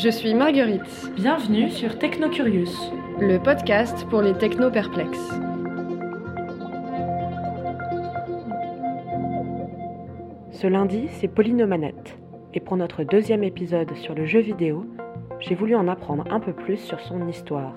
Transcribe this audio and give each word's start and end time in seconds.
Je 0.00 0.10
suis 0.10 0.32
Marguerite, 0.32 1.10
Bienvenue 1.16 1.70
sur 1.70 1.98
Technocurious. 1.98 2.70
le 3.18 3.38
podcast 3.38 4.06
pour 4.08 4.22
les 4.22 4.32
techno 4.32 4.70
perplexes. 4.70 5.28
Ce 10.52 10.68
lundi, 10.68 11.08
c'est 11.10 11.26
Pauline 11.26 11.64
aux 11.64 11.66
manettes. 11.66 12.16
Et 12.54 12.60
pour 12.60 12.76
notre 12.76 13.02
deuxième 13.02 13.42
épisode 13.42 13.92
sur 13.96 14.14
le 14.14 14.24
jeu 14.24 14.38
vidéo, 14.38 14.86
j'ai 15.40 15.56
voulu 15.56 15.74
en 15.74 15.88
apprendre 15.88 16.22
un 16.30 16.38
peu 16.38 16.52
plus 16.52 16.76
sur 16.76 17.00
son 17.00 17.26
histoire. 17.26 17.74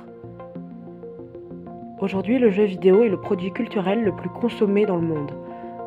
Aujourd'hui, 2.01 2.37
le 2.37 2.51
jeu 2.51 2.65
vidéo 2.65 3.01
est 3.01 3.09
le 3.09 3.19
produit 3.19 3.51
culturel 3.51 4.03
le 4.03 4.15
plus 4.15 4.29
consommé 4.29 4.85
dans 4.85 4.97
le 4.97 5.07
monde. 5.07 5.31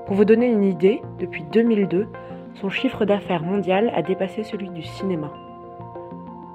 Pour 0.07 0.17
vous 0.17 0.25
donner 0.25 0.47
une 0.47 0.65
idée, 0.65 1.01
depuis 1.21 1.45
2002, 1.53 2.09
son 2.61 2.71
chiffre 2.71 3.05
d'affaires 3.05 3.45
mondial 3.45 3.93
a 3.95 4.03
dépassé 4.03 4.43
celui 4.43 4.71
du 4.71 4.83
cinéma. 4.83 5.33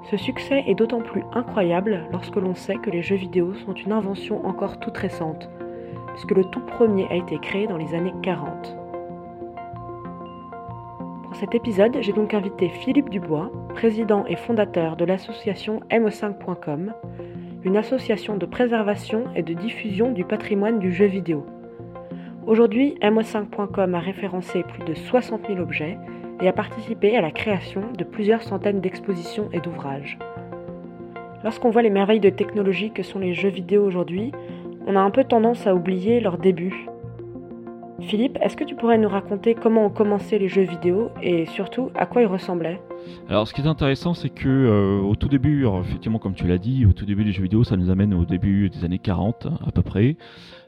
Ce 0.04 0.16
succès 0.16 0.64
est 0.66 0.74
d'autant 0.74 1.00
plus 1.00 1.22
incroyable 1.32 2.08
lorsque 2.10 2.36
l'on 2.36 2.54
sait 2.54 2.76
que 2.76 2.90
les 2.90 3.02
jeux 3.02 3.16
vidéo 3.16 3.54
sont 3.54 3.74
une 3.74 3.92
invention 3.92 4.44
encore 4.46 4.80
toute 4.80 4.96
récente, 4.96 5.48
puisque 6.14 6.32
le 6.32 6.44
tout 6.44 6.60
premier 6.60 7.06
a 7.10 7.16
été 7.16 7.38
créé 7.38 7.66
dans 7.66 7.76
les 7.76 7.94
années 7.94 8.14
40. 8.22 8.76
Pour 11.24 11.36
cet 11.36 11.54
épisode, 11.54 11.98
j'ai 12.00 12.12
donc 12.12 12.34
invité 12.34 12.68
Philippe 12.68 13.10
Dubois, 13.10 13.52
président 13.74 14.24
et 14.26 14.36
fondateur 14.36 14.96
de 14.96 15.04
l'association 15.04 15.80
MO5.com, 15.90 16.92
une 17.62 17.76
association 17.76 18.36
de 18.36 18.46
préservation 18.46 19.24
et 19.36 19.42
de 19.42 19.54
diffusion 19.54 20.10
du 20.10 20.24
patrimoine 20.24 20.78
du 20.78 20.92
jeu 20.92 21.06
vidéo. 21.06 21.46
Aujourd'hui, 22.46 22.96
MO5.com 23.02 23.94
a 23.94 24.00
référencé 24.00 24.64
plus 24.64 24.82
de 24.84 24.94
60 24.94 25.46
000 25.46 25.60
objets 25.60 25.98
et 26.40 26.48
a 26.48 26.52
participé 26.52 27.16
à 27.16 27.20
la 27.20 27.30
création 27.30 27.82
de 27.96 28.04
plusieurs 28.04 28.42
centaines 28.42 28.80
d'expositions 28.80 29.48
et 29.52 29.60
d'ouvrages. 29.60 30.18
Lorsqu'on 31.42 31.70
voit 31.70 31.82
les 31.82 31.90
merveilles 31.90 32.20
de 32.20 32.30
technologie 32.30 32.90
que 32.90 33.02
sont 33.02 33.18
les 33.18 33.34
jeux 33.34 33.48
vidéo 33.48 33.84
aujourd'hui, 33.84 34.32
on 34.86 34.96
a 34.96 35.00
un 35.00 35.10
peu 35.10 35.24
tendance 35.24 35.66
à 35.66 35.74
oublier 35.74 36.20
leur 36.20 36.38
début. 36.38 36.86
Philippe, 38.00 38.38
est-ce 38.42 38.56
que 38.56 38.64
tu 38.64 38.74
pourrais 38.74 38.98
nous 38.98 39.08
raconter 39.08 39.54
comment 39.54 39.86
ont 39.86 39.90
commencé 39.90 40.38
les 40.38 40.48
jeux 40.48 40.62
vidéo 40.62 41.10
et 41.22 41.46
surtout 41.46 41.90
à 41.94 42.06
quoi 42.06 42.22
ils 42.22 42.26
ressemblaient? 42.26 42.80
Alors, 43.28 43.46
ce 43.46 43.54
qui 43.54 43.60
est 43.60 43.66
intéressant, 43.66 44.14
c'est 44.14 44.30
que 44.30 44.48
euh, 44.48 45.00
au 45.00 45.16
tout 45.16 45.28
début, 45.28 45.66
effectivement, 45.66 46.18
comme 46.18 46.34
tu 46.34 46.46
l'as 46.46 46.58
dit, 46.58 46.86
au 46.86 46.92
tout 46.92 47.04
début 47.04 47.24
des 47.24 47.32
jeux 47.32 47.42
vidéo, 47.42 47.62
ça 47.64 47.76
nous 47.76 47.90
amène 47.90 48.14
au 48.14 48.24
début 48.24 48.70
des 48.70 48.84
années 48.84 48.98
40 48.98 49.48
à 49.66 49.70
peu 49.70 49.82
près, 49.82 50.16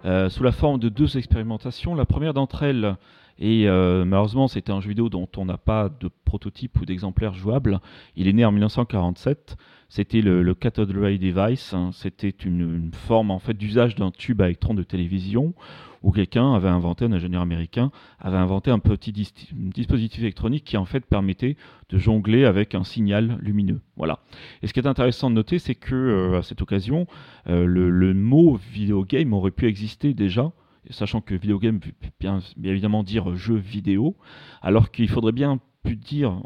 euh, 0.04 0.28
sous 0.28 0.42
la 0.42 0.52
forme 0.52 0.78
de 0.78 0.88
deux 0.88 1.16
expérimentations. 1.16 1.94
La 1.94 2.04
première 2.06 2.34
d'entre 2.34 2.62
elles, 2.62 2.96
et 3.38 3.68
euh, 3.68 4.04
malheureusement, 4.04 4.46
c'était 4.48 4.72
un 4.72 4.80
jeu 4.80 4.90
vidéo 4.90 5.08
dont 5.08 5.28
on 5.36 5.44
n'a 5.44 5.56
pas 5.56 5.88
de 5.88 6.10
prototype 6.24 6.80
ou 6.80 6.84
d'exemplaire 6.84 7.34
jouable. 7.34 7.80
Il 8.16 8.28
est 8.28 8.32
né 8.32 8.44
en 8.44 8.52
1947. 8.52 9.56
C'était 9.88 10.20
le, 10.20 10.42
le 10.42 10.54
Cathode 10.54 10.90
Ray 10.96 11.18
Device. 11.18 11.74
hein. 11.74 11.90
C'était 11.92 12.28
une, 12.30 12.60
une 12.60 12.92
forme 12.92 13.30
en 13.30 13.38
fait 13.38 13.54
d'usage 13.54 13.94
d'un 13.96 14.10
tube 14.10 14.40
à 14.40 14.46
électron 14.46 14.74
de 14.74 14.82
télévision 14.82 15.54
où 16.02 16.10
quelqu'un 16.10 16.54
avait 16.54 16.68
inventé, 16.68 17.04
un 17.04 17.12
ingénieur 17.12 17.42
américain, 17.42 17.90
avait 18.18 18.36
inventé 18.36 18.70
un 18.70 18.78
petit 18.78 19.12
dis- 19.12 19.32
dispositif 19.52 20.20
électronique 20.20 20.64
qui 20.64 20.76
en 20.76 20.84
fait 20.84 21.06
permettait 21.06 21.56
de 21.88 21.98
jongler 21.98 22.44
avec 22.44 22.74
un 22.74 22.84
signal 22.84 23.38
lumineux. 23.40 23.80
Voilà. 23.96 24.20
Et 24.62 24.66
ce 24.66 24.72
qui 24.72 24.80
est 24.80 24.86
intéressant 24.86 25.30
de 25.30 25.34
noter, 25.34 25.58
c'est 25.58 25.74
que 25.74 25.94
euh, 25.94 26.38
à 26.38 26.42
cette 26.42 26.62
occasion, 26.62 27.06
euh, 27.48 27.64
le, 27.66 28.14
mot 28.14 28.58
videogame 28.72 29.32
aurait 29.32 29.50
pu 29.50 29.66
exister 29.66 30.14
déjà, 30.14 30.52
sachant 30.90 31.20
que 31.20 31.34
videogame 31.34 31.78
veut 31.78 31.92
bien, 32.20 32.40
bien 32.56 32.72
évidemment 32.72 33.02
dire 33.02 33.34
jeu 33.34 33.56
vidéo, 33.56 34.16
alors 34.60 34.90
qu'il 34.90 35.08
faudrait 35.08 35.32
bien 35.32 35.58
pu 35.82 35.96
dire, 35.96 36.40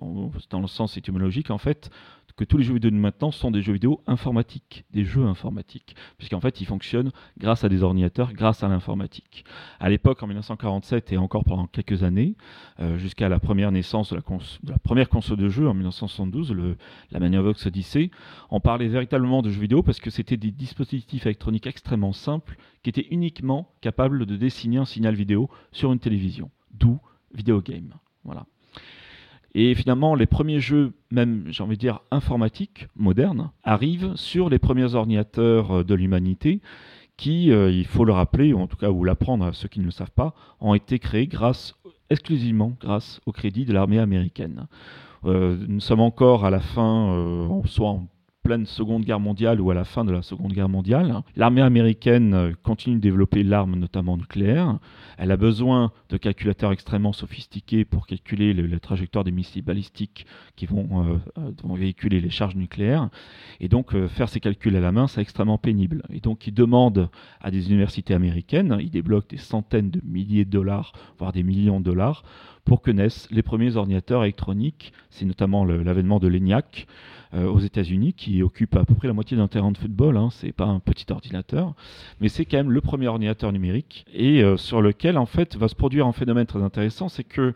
dans 0.50 0.60
le 0.60 0.66
sens 0.66 0.96
étymologique 0.96 1.50
en 1.50 1.58
fait, 1.58 1.90
que 2.36 2.44
tous 2.44 2.58
les 2.58 2.64
jeux 2.64 2.74
vidéo 2.74 2.90
de 2.90 2.96
maintenant 2.96 3.30
sont 3.30 3.50
des 3.50 3.62
jeux 3.62 3.72
vidéo 3.72 4.02
informatiques, 4.06 4.84
des 4.92 5.04
jeux 5.04 5.24
informatiques, 5.24 5.96
puisqu'en 6.18 6.40
fait 6.40 6.60
ils 6.60 6.66
fonctionnent 6.66 7.10
grâce 7.38 7.64
à 7.64 7.68
des 7.68 7.82
ordinateurs, 7.82 8.32
grâce 8.32 8.62
à 8.62 8.68
l'informatique. 8.68 9.44
À 9.80 9.88
l'époque, 9.88 10.22
en 10.22 10.26
1947 10.26 11.12
et 11.12 11.16
encore 11.16 11.44
pendant 11.44 11.66
quelques 11.66 12.02
années, 12.02 12.36
euh, 12.80 12.98
jusqu'à 12.98 13.28
la 13.28 13.38
première 13.38 13.72
naissance 13.72 14.12
de 14.12 14.16
la, 14.16 14.78
première 14.78 15.08
console 15.08 15.38
de 15.38 15.48
jeu 15.48 15.68
en 15.68 15.74
1972, 15.74 16.52
le, 16.52 16.76
la 17.10 17.20
Magnavox 17.20 17.66
Odyssey, 17.66 18.10
on 18.50 18.60
parlait 18.60 18.88
véritablement 18.88 19.42
de 19.42 19.50
jeux 19.50 19.60
vidéo 19.60 19.82
parce 19.82 20.00
que 20.00 20.10
c'était 20.10 20.36
des 20.36 20.50
dispositifs 20.50 21.26
électroniques 21.26 21.66
extrêmement 21.66 22.12
simples 22.12 22.56
qui 22.82 22.90
étaient 22.90 23.08
uniquement 23.10 23.72
capables 23.80 24.26
de 24.26 24.36
dessiner 24.36 24.76
un 24.76 24.84
signal 24.84 25.14
vidéo 25.14 25.48
sur 25.72 25.92
une 25.92 25.98
télévision, 25.98 26.50
d'où 26.72 27.00
vidéogame. 27.34 27.94
Voilà. 28.24 28.46
Et 29.54 29.74
finalement, 29.74 30.14
les 30.14 30.26
premiers 30.26 30.60
jeux, 30.60 30.92
même 31.10 31.44
j'ai 31.48 31.62
envie 31.62 31.76
de 31.76 31.80
dire 31.80 32.00
informatiques, 32.10 32.88
modernes, 32.96 33.50
arrivent 33.64 34.14
sur 34.16 34.48
les 34.48 34.58
premiers 34.58 34.94
ordinateurs 34.94 35.78
euh, 35.78 35.84
de 35.84 35.94
l'humanité 35.94 36.60
qui, 37.16 37.50
euh, 37.50 37.70
il 37.70 37.86
faut 37.86 38.04
le 38.04 38.12
rappeler, 38.12 38.52
ou 38.52 38.60
en 38.60 38.66
tout 38.66 38.76
cas 38.76 38.90
ou 38.90 39.02
l'apprendre 39.02 39.46
à 39.46 39.52
ceux 39.54 39.68
qui 39.68 39.80
ne 39.80 39.86
le 39.86 39.90
savent 39.90 40.10
pas, 40.10 40.34
ont 40.60 40.74
été 40.74 40.98
créés 40.98 41.26
grâce, 41.26 41.74
exclusivement 42.10 42.76
grâce 42.78 43.20
au 43.24 43.32
crédit 43.32 43.64
de 43.64 43.72
l'armée 43.72 43.98
américaine. 43.98 44.66
Euh, 45.24 45.56
nous 45.66 45.80
sommes 45.80 46.00
encore 46.00 46.44
à 46.44 46.50
la 46.50 46.60
fin, 46.60 47.48
soit 47.64 47.88
en 47.88 48.06
pleine 48.46 48.64
Seconde 48.64 49.04
Guerre 49.04 49.18
mondiale 49.18 49.60
ou 49.60 49.72
à 49.72 49.74
la 49.74 49.82
fin 49.82 50.04
de 50.04 50.12
la 50.12 50.22
Seconde 50.22 50.52
Guerre 50.52 50.68
mondiale. 50.68 51.22
L'armée 51.34 51.62
américaine 51.62 52.32
euh, 52.32 52.52
continue 52.62 52.94
de 52.94 53.00
développer 53.00 53.42
l'arme, 53.42 53.74
notamment 53.74 54.16
nucléaire. 54.16 54.78
Elle 55.18 55.32
a 55.32 55.36
besoin 55.36 55.90
de 56.10 56.16
calculateurs 56.16 56.70
extrêmement 56.70 57.12
sophistiqués 57.12 57.84
pour 57.84 58.06
calculer 58.06 58.52
le- 58.52 58.66
la 58.66 58.78
trajectoire 58.78 59.24
des 59.24 59.32
missiles 59.32 59.64
balistiques 59.64 60.26
qui 60.54 60.66
vont, 60.66 60.86
euh, 60.92 61.16
euh, 61.38 61.50
vont 61.64 61.74
véhiculer 61.74 62.20
les 62.20 62.30
charges 62.30 62.54
nucléaires. 62.54 63.08
Et 63.58 63.66
donc, 63.68 63.96
faire 64.06 64.28
ces 64.28 64.38
calculs 64.38 64.76
à 64.76 64.80
la 64.80 64.92
main, 64.92 65.08
c'est 65.08 65.20
extrêmement 65.20 65.58
pénible. 65.58 66.04
Et 66.10 66.20
donc, 66.20 66.46
ils 66.46 66.54
demandent 66.54 67.08
à 67.40 67.50
des 67.50 67.66
universités 67.68 68.14
américaines, 68.14 68.76
ils 68.80 68.90
débloquent 68.90 69.28
des 69.28 69.38
centaines 69.38 69.90
de 69.90 70.00
milliers 70.04 70.44
de 70.44 70.50
dollars, 70.50 70.92
voire 71.18 71.32
des 71.32 71.42
millions 71.42 71.80
de 71.80 71.84
dollars, 71.84 72.22
pour 72.64 72.80
que 72.80 72.92
naissent 72.92 73.26
les 73.32 73.42
premiers 73.42 73.74
ordinateurs 73.76 74.22
électroniques. 74.22 74.92
C'est 75.10 75.24
notamment 75.24 75.64
l'avènement 75.64 76.20
de 76.20 76.28
l'ENIAC 76.28 76.86
aux 77.44 77.58
États-Unis, 77.60 78.12
qui 78.14 78.42
occupe 78.42 78.76
à 78.76 78.84
peu 78.84 78.94
près 78.94 79.08
la 79.08 79.14
moitié 79.14 79.36
d'un 79.36 79.48
terrain 79.48 79.70
de 79.72 79.78
football. 79.78 80.16
Hein. 80.16 80.28
C'est 80.30 80.52
pas 80.52 80.66
un 80.66 80.80
petit 80.80 81.06
ordinateur, 81.10 81.74
mais 82.20 82.28
c'est 82.28 82.44
quand 82.44 82.56
même 82.56 82.70
le 82.70 82.80
premier 82.80 83.08
ordinateur 83.08 83.52
numérique 83.52 84.04
et 84.12 84.42
euh, 84.42 84.56
sur 84.56 84.80
lequel, 84.80 85.18
en 85.18 85.26
fait, 85.26 85.56
va 85.56 85.68
se 85.68 85.74
produire 85.74 86.06
un 86.06 86.12
phénomène 86.12 86.46
très 86.46 86.62
intéressant, 86.62 87.08
c'est 87.08 87.24
que 87.24 87.54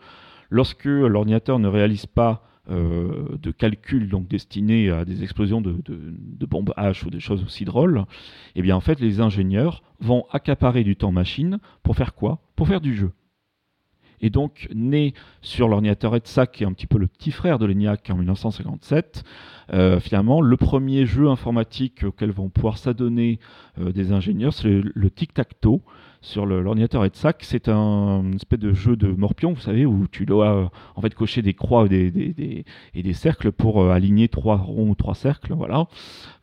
lorsque 0.50 0.84
l'ordinateur 0.84 1.58
ne 1.58 1.68
réalise 1.68 2.06
pas 2.06 2.46
euh, 2.70 3.36
de 3.42 3.50
calculs 3.50 4.08
donc 4.08 4.28
destinés 4.28 4.90
à 4.90 5.04
des 5.04 5.22
explosions 5.22 5.60
de, 5.60 5.72
de- 5.84 5.98
de 6.12 6.46
bombes 6.46 6.72
H 6.76 7.04
ou 7.06 7.10
des 7.10 7.18
choses 7.18 7.42
aussi 7.42 7.64
drôles, 7.64 8.04
eh 8.54 8.62
bien 8.62 8.76
en 8.76 8.80
fait 8.80 9.00
les 9.00 9.20
ingénieurs 9.20 9.82
vont 10.00 10.24
accaparer 10.30 10.84
du 10.84 10.94
temps 10.94 11.10
machine 11.10 11.58
pour 11.82 11.96
faire 11.96 12.14
quoi? 12.14 12.38
Pour 12.56 12.68
faire 12.68 12.80
du 12.80 12.94
jeu. 12.94 13.12
Et 14.20 14.30
donc, 14.30 14.68
né 14.74 15.14
sur 15.42 15.68
l'ordinateur 15.68 16.14
ETSAC, 16.14 16.52
qui 16.52 16.62
est 16.64 16.66
un 16.66 16.72
petit 16.72 16.86
peu 16.86 16.98
le 16.98 17.06
petit 17.06 17.30
frère 17.30 17.58
de 17.58 17.66
l'ENIAC 17.66 18.10
en 18.10 18.16
1957, 18.16 19.24
euh, 19.72 20.00
finalement, 20.00 20.40
le 20.40 20.56
premier 20.56 21.06
jeu 21.06 21.28
informatique 21.28 22.04
auquel 22.04 22.30
vont 22.30 22.48
pouvoir 22.48 22.78
s'adonner 22.78 23.38
euh, 23.78 23.92
des 23.92 24.12
ingénieurs, 24.12 24.52
c'est 24.52 24.68
le, 24.68 24.92
le 24.94 25.10
tic-tac-toe 25.10 25.80
sur 26.22 26.44
l'ordinateur 26.46 27.04
ETSAC. 27.04 27.38
C'est 27.42 27.68
un 27.68 28.22
une 28.22 28.34
espèce 28.34 28.58
de 28.58 28.72
jeu 28.72 28.96
de 28.96 29.08
morpion, 29.08 29.52
vous 29.52 29.60
savez, 29.60 29.86
où 29.86 30.06
tu 30.10 30.26
dois 30.26 30.54
euh, 30.54 30.66
en 30.96 31.00
fait 31.00 31.14
cocher 31.14 31.42
des 31.42 31.54
croix 31.54 31.86
et 31.86 31.88
des, 31.88 32.10
des- 32.10 32.64
et 32.94 33.02
des 33.02 33.12
cercles 33.12 33.52
pour 33.52 33.82
euh, 33.82 33.90
aligner 33.90 34.28
trois 34.28 34.56
ronds 34.56 34.90
ou 34.90 34.94
trois 34.94 35.14
cercles, 35.14 35.54
voilà. 35.54 35.86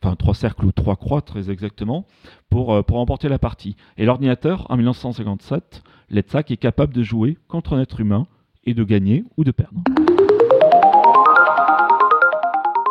Enfin, 0.02 0.16
trois 0.16 0.34
cercles 0.34 0.66
ou 0.66 0.72
trois 0.72 0.96
croix, 0.96 1.22
très 1.22 1.50
exactement, 1.50 2.06
pour, 2.50 2.72
euh, 2.74 2.82
pour 2.82 2.96
remporter 2.98 3.28
la 3.28 3.38
partie. 3.38 3.76
Et 3.96 4.04
l'ordinateur, 4.04 4.66
en 4.70 4.76
1957, 4.76 5.82
l'ETSAC 6.10 6.50
est 6.50 6.56
capable 6.56 6.94
de 6.94 7.02
jouer 7.02 7.36
contre 7.48 7.74
un 7.74 7.80
être 7.80 8.00
humain 8.00 8.26
et 8.64 8.74
de 8.74 8.84
gagner 8.84 9.24
ou 9.36 9.44
de 9.44 9.50
perdre. 9.50 9.80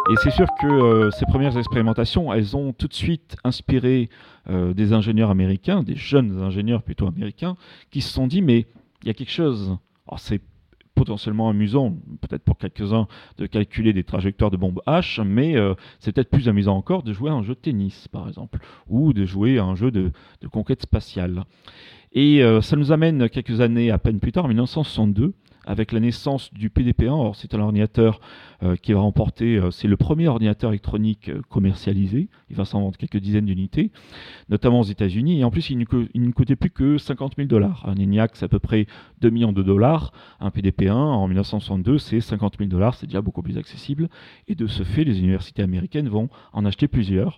Et 0.10 0.16
c'est 0.24 0.32
sûr 0.32 0.48
que 0.62 0.68
euh, 0.68 1.12
ces 1.12 1.26
premières 1.26 1.58
expérimentations, 1.58 2.32
elles 2.32 2.56
ont 2.56 2.72
tout 2.72 2.88
de 2.88 2.94
suite 2.94 3.36
inspiré 3.44 4.10
euh, 4.50 4.74
des 4.74 4.94
ingénieurs 4.94 5.30
américains, 5.30 5.84
des 5.84 5.98
jeunes 5.98 6.42
ingénieurs 6.42 6.82
plutôt 6.82 7.08
américains, 7.08 7.58
qui 7.92 8.00
se 8.00 8.14
sont 8.14 8.26
dit 8.26 8.42
mais 8.42 8.68
il 9.02 9.08
y 9.08 9.10
a 9.10 9.14
quelque 9.14 9.32
chose. 9.32 9.78
Alors 10.08 10.20
c'est 10.20 10.42
potentiellement 10.96 11.50
amusant, 11.50 11.94
peut-être 12.22 12.44
pour 12.44 12.58
quelques-uns, 12.58 13.08
de 13.38 13.48
calculer 13.48 13.92
des 13.92 14.06
trajectoires 14.06 14.50
de 14.50 14.56
bombes 14.56 14.82
H, 14.88 15.22
mais 15.24 15.58
euh, 15.58 15.74
c'est 16.00 16.14
peut-être 16.14 16.30
plus 16.30 16.48
amusant 16.48 16.78
encore 16.78 17.04
de 17.04 17.12
jouer 17.12 17.30
à 17.30 17.34
un 17.34 17.44
jeu 17.44 17.56
de 17.56 17.60
tennis, 17.60 18.08
par 18.08 18.30
exemple, 18.30 18.60
ou 18.88 19.12
de 19.12 19.26
jouer 19.26 19.60
à 19.60 19.66
un 19.66 19.76
jeu 19.76 19.92
de, 19.92 20.12
conquête 20.50 20.84
spatiale. 20.84 21.44
Et 22.14 22.42
ça 22.62 22.78
nous 22.78 22.92
amène 22.92 23.30
quelques 23.30 23.62
années 23.62 23.92
à 23.92 24.00
peine 24.00 24.20
plus 24.20 24.32
tard, 24.32 24.46
en 24.46 24.48
1962, 24.48 25.34
avec 25.68 25.92
la 25.92 26.00
naissance 26.00 26.52
du 26.54 26.70
PDP-1. 26.70 27.34
c'est 27.36 27.54
un 27.54 27.60
ordinateur 27.60 28.20
euh, 28.64 28.76
qui 28.76 28.94
va 28.94 29.02
remporter, 29.02 29.58
euh, 29.58 29.70
c'est 29.70 29.88
le 29.88 29.98
premier 29.98 30.28
ordinateur 30.28 30.72
électronique 30.72 31.30
euh, 31.30 31.42
commercialisé. 31.50 32.30
Il 32.50 32.56
va 32.56 32.66
s'en 32.66 32.82
vendre 32.82 32.98
quelques 32.98 33.18
dizaines 33.18 33.46
d'unités, 33.46 33.92
notamment 34.50 34.80
aux 34.80 34.86
États-Unis. 34.86 35.42
Et 35.42 35.44
en 35.44 35.52
plus, 35.52 35.70
il 35.70 35.78
ne, 35.78 36.32
coûtait 36.32 36.56
plus 36.56 36.72
que 36.72 36.98
50 36.98 37.34
000 37.36 37.48
dollars. 37.48 37.84
Un 37.88 37.98
ENIAC, 37.98 38.32
c'est 38.36 38.46
à 38.46 38.48
peu 38.48 38.60
près 38.60 38.88
2 39.22 39.30
millions 39.30 39.52
de 39.52 39.62
dollars. 39.62 40.14
Un 40.40 40.50
PDP-1, 40.50 40.92
en 40.92 41.28
1962, 41.28 41.98
c'est 42.00 42.22
50 42.22 42.56
000 42.58 42.70
dollars. 42.70 42.96
C'est 42.96 43.08
déjà 43.08 43.22
beaucoup 43.22 43.44
plus 43.44 43.58
accessible. 43.58 44.10
Et 44.48 44.56
de 44.56 44.66
ce 44.66 44.84
fait, 44.84 45.04
les 45.04 45.20
universités 45.20 45.62
américaines 45.62 46.08
vont 46.08 46.30
en 46.54 46.66
acheter 46.66 46.88
plusieurs 46.88 47.38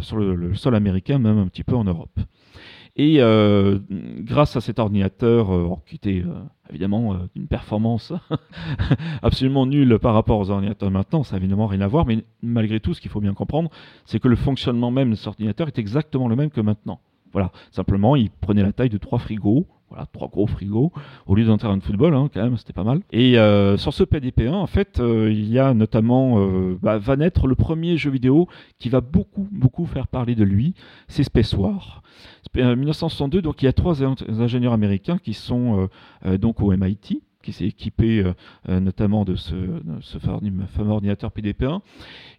sur 0.00 0.18
le 0.18 0.54
sol 0.54 0.74
américain, 0.74 1.18
même 1.18 1.38
un 1.38 1.46
petit 1.46 1.64
peu 1.64 1.74
en 1.74 1.84
Europe. 1.84 2.20
Et 2.96 3.16
euh, 3.20 3.78
grâce 4.18 4.56
à 4.56 4.60
cet 4.60 4.78
ordinateur, 4.78 5.54
euh, 5.54 5.70
qui 5.86 5.96
était 5.96 6.22
euh, 6.26 6.42
évidemment 6.68 7.16
d'une 7.34 7.46
performance 7.46 8.12
absolument 9.22 9.66
nulle 9.66 9.98
par 9.98 10.14
rapport 10.14 10.38
aux 10.38 10.50
ordinateurs 10.50 10.90
maintenant, 10.90 11.22
ça 11.22 11.36
n'a 11.36 11.40
évidemment 11.40 11.66
rien 11.66 11.80
à 11.82 11.86
voir, 11.86 12.06
mais 12.06 12.24
malgré 12.42 12.80
tout, 12.80 12.94
ce 12.94 13.00
qu'il 13.00 13.10
faut 13.10 13.20
bien 13.20 13.34
comprendre, 13.34 13.70
c'est 14.04 14.18
que 14.18 14.28
le 14.28 14.36
fonctionnement 14.36 14.90
même 14.90 15.10
de 15.10 15.14
cet 15.14 15.28
ordinateur 15.28 15.68
est 15.68 15.78
exactement 15.78 16.28
le 16.28 16.36
même 16.36 16.50
que 16.50 16.60
maintenant. 16.60 17.00
Voilà, 17.32 17.52
simplement, 17.70 18.16
il 18.16 18.30
prenait 18.30 18.62
la 18.62 18.72
taille 18.72 18.88
de 18.88 18.98
trois 18.98 19.20
frigos, 19.20 19.66
voilà, 19.90 20.06
trois 20.12 20.28
gros 20.28 20.46
frigos, 20.46 20.92
au 21.26 21.34
lieu 21.34 21.44
d'un 21.44 21.58
terrain 21.58 21.76
de 21.76 21.82
football, 21.82 22.14
hein, 22.14 22.30
quand 22.32 22.42
même, 22.42 22.56
c'était 22.56 22.72
pas 22.72 22.84
mal. 22.84 23.00
Et 23.10 23.38
euh, 23.38 23.76
sur 23.76 23.92
ce 23.92 24.04
PDP-1, 24.04 24.52
en 24.52 24.66
fait, 24.66 25.00
euh, 25.00 25.30
il 25.32 25.50
y 25.50 25.58
a 25.58 25.74
notamment, 25.74 26.38
euh, 26.38 26.78
bah, 26.80 26.98
va 26.98 27.16
naître 27.16 27.46
le 27.46 27.56
premier 27.56 27.96
jeu 27.96 28.10
vidéo 28.10 28.48
qui 28.78 28.88
va 28.88 29.00
beaucoup, 29.00 29.48
beaucoup 29.50 29.86
faire 29.86 30.06
parler 30.06 30.34
de 30.34 30.44
lui, 30.44 30.74
c'est 31.08 31.24
Space 31.24 31.54
War. 31.54 32.02
En 32.56 32.76
1962, 32.76 33.42
donc 33.42 33.62
il 33.62 33.66
y 33.66 33.68
a 33.68 33.72
trois 33.72 34.02
ingénieurs 34.02 34.72
américains 34.72 35.18
qui 35.18 35.34
sont 35.34 35.88
donc 36.40 36.60
au 36.60 36.74
MIT, 36.74 37.22
qui 37.42 37.52
s'est 37.52 37.66
équipé 37.66 38.24
notamment 38.68 39.24
de 39.24 39.34
ce, 39.34 39.54
fameux 40.18 40.90
ordinateur 40.90 41.30
PDP-1. 41.30 41.80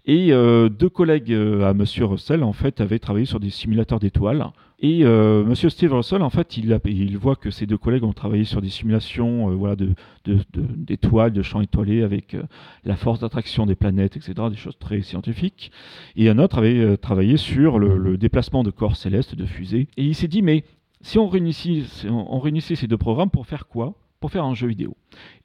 Et 0.05 0.31
deux 0.31 0.89
collègues 0.89 1.33
à 1.33 1.73
Monsieur 1.73 2.05
Russell, 2.05 2.43
en 2.43 2.53
fait, 2.53 2.81
avaient 2.81 2.99
travaillé 2.99 3.25
sur 3.25 3.39
des 3.39 3.49
simulateurs 3.49 3.99
d'étoiles 3.99 4.51
et 4.83 5.01
euh, 5.03 5.43
Monsieur 5.45 5.69
Steve 5.69 5.93
Russell, 5.93 6.23
en 6.23 6.31
fait, 6.31 6.57
il, 6.57 7.17
voit 7.17 7.35
que 7.35 7.51
ses 7.51 7.67
deux 7.67 7.77
collègues 7.77 8.03
ont 8.03 8.13
travaillé 8.13 8.45
sur 8.45 8.61
des 8.61 8.69
simulations 8.69 9.51
euh, 9.51 9.53
voilà, 9.53 9.75
d'étoiles, 10.25 11.31
de, 11.31 11.37
de, 11.37 11.43
champs 11.43 11.61
étoilés 11.61 12.01
avec 12.01 12.33
euh, 12.33 12.41
la 12.83 12.95
force 12.95 13.19
d'attraction 13.19 13.67
des 13.67 13.75
planètes, 13.75 14.17
etc., 14.17 14.33
des 14.49 14.57
choses 14.57 14.79
très 14.79 15.03
scientifiques. 15.03 15.71
Et 16.15 16.29
un 16.29 16.39
autre 16.39 16.57
avait 16.57 16.97
travaillé 16.97 17.37
sur 17.37 17.77
le, 17.77 18.17
déplacement 18.17 18.63
de 18.63 18.71
corps 18.71 18.95
célestes, 18.95 19.35
de 19.35 19.45
fusées. 19.45 19.87
Et 19.97 20.03
il 20.03 20.15
s'est 20.15 20.27
dit, 20.27 20.41
mais 20.41 20.63
si 21.01 21.19
on 21.19 21.27
réunissait 21.27 22.75
ces 22.75 22.87
deux 22.87 22.97
programmes 22.97 23.29
pour 23.29 23.45
faire 23.45 23.67
quoi? 23.67 23.93
Pour 24.21 24.31
faire 24.31 24.45
un 24.45 24.53
jeu 24.53 24.67
vidéo. 24.67 24.95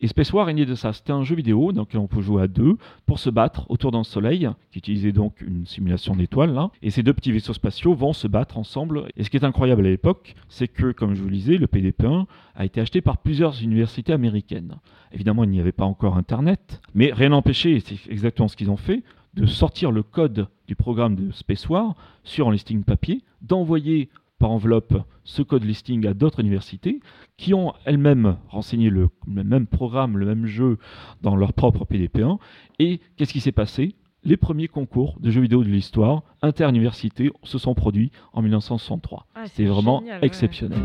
Et 0.00 0.06
Space 0.06 0.32
War 0.32 0.48
est 0.48 0.54
né 0.54 0.66
de 0.66 0.74
ça. 0.76 0.92
C'était 0.92 1.12
un 1.12 1.24
jeu 1.24 1.34
vidéo, 1.34 1.72
donc 1.72 1.88
on 1.94 2.06
peut 2.06 2.20
jouer 2.20 2.42
à 2.42 2.46
deux 2.46 2.76
pour 3.06 3.18
se 3.18 3.30
battre 3.30 3.68
autour 3.70 3.90
d'un 3.90 4.04
soleil, 4.04 4.48
qui 4.70 4.78
utilisait 4.78 5.12
donc 5.12 5.40
une 5.40 5.66
simulation 5.66 6.14
d'étoiles. 6.14 6.68
Et 6.82 6.90
ces 6.90 7.02
deux 7.02 7.14
petits 7.14 7.32
vaisseaux 7.32 7.54
spatiaux 7.54 7.94
vont 7.94 8.12
se 8.12 8.28
battre 8.28 8.58
ensemble. 8.58 9.08
Et 9.16 9.24
ce 9.24 9.30
qui 9.30 9.38
est 9.38 9.44
incroyable 9.44 9.84
à 9.84 9.90
l'époque, 9.90 10.36
c'est 10.48 10.68
que, 10.68 10.92
comme 10.92 11.14
je 11.14 11.22
vous 11.22 11.28
le 11.28 11.34
disais, 11.34 11.56
le 11.56 11.66
PDP-1 11.66 12.26
a 12.54 12.64
été 12.66 12.80
acheté 12.80 13.00
par 13.00 13.18
plusieurs 13.18 13.62
universités 13.62 14.12
américaines. 14.12 14.76
Évidemment, 15.10 15.44
il 15.44 15.50
n'y 15.50 15.60
avait 15.60 15.72
pas 15.72 15.86
encore 15.86 16.18
Internet, 16.18 16.82
mais 16.94 17.12
rien 17.12 17.30
n'empêchait, 17.30 17.72
et 17.72 17.80
c'est 17.80 17.98
exactement 18.10 18.48
ce 18.48 18.56
qu'ils 18.56 18.70
ont 18.70 18.76
fait, 18.76 19.02
de 19.34 19.46
sortir 19.46 19.90
le 19.90 20.02
code 20.02 20.48
du 20.68 20.76
programme 20.76 21.16
de 21.16 21.30
Space 21.32 21.68
War 21.68 21.94
sur 22.24 22.48
un 22.48 22.52
listing 22.52 22.84
papier, 22.84 23.22
d'envoyer 23.40 24.10
par 24.38 24.50
enveloppe 24.50 24.94
ce 25.24 25.42
code 25.42 25.64
listing 25.64 26.06
à 26.06 26.14
d'autres 26.14 26.40
universités 26.40 27.00
qui 27.36 27.54
ont 27.54 27.72
elles-mêmes 27.84 28.36
renseigné 28.48 28.90
le, 28.90 29.08
même 29.26 29.66
programme, 29.66 30.18
le 30.18 30.26
même 30.26 30.46
jeu 30.46 30.78
dans 31.22 31.36
leur 31.36 31.52
propre 31.52 31.84
PDP-1. 31.84 32.38
Et 32.78 33.00
qu'est-ce 33.16 33.32
qui 33.32 33.40
s'est 33.40 33.52
passé? 33.52 33.94
Les 34.24 34.36
premiers 34.36 34.68
concours 34.68 35.16
de 35.20 35.30
jeux 35.30 35.42
vidéo 35.42 35.62
de 35.62 35.68
l'histoire 35.68 36.22
interuniversités 36.42 37.30
se 37.44 37.58
sont 37.58 37.74
produits 37.74 38.10
en 38.32 38.42
1963. 38.42 39.26
Ah, 39.34 39.44
C'est 39.46 39.64
vraiment 39.64 40.02
exceptionnel. 40.22 40.78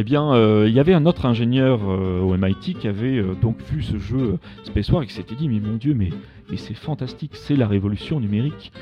Eh 0.00 0.04
bien, 0.04 0.32
euh, 0.32 0.66
il 0.68 0.74
y 0.74 0.78
avait 0.78 0.94
un 0.94 1.06
autre 1.06 1.26
ingénieur 1.26 1.80
euh, 1.82 2.20
au 2.20 2.36
MIT 2.36 2.74
qui 2.78 2.86
avait 2.86 3.18
euh, 3.18 3.34
donc 3.42 3.56
vu 3.68 3.82
ce 3.82 3.98
jeu 3.98 4.38
Space 4.62 4.88
War 4.90 5.02
et 5.02 5.06
qui 5.08 5.12
s'était 5.12 5.34
dit 5.34 5.48
mais 5.48 5.58
mon 5.58 5.74
Dieu, 5.74 5.92
mais, 5.92 6.10
c'est 6.56 6.74
fantastique, 6.74 7.32
c'est 7.34 7.56
la 7.56 7.66
révolution 7.66 8.20
numérique 8.20 8.72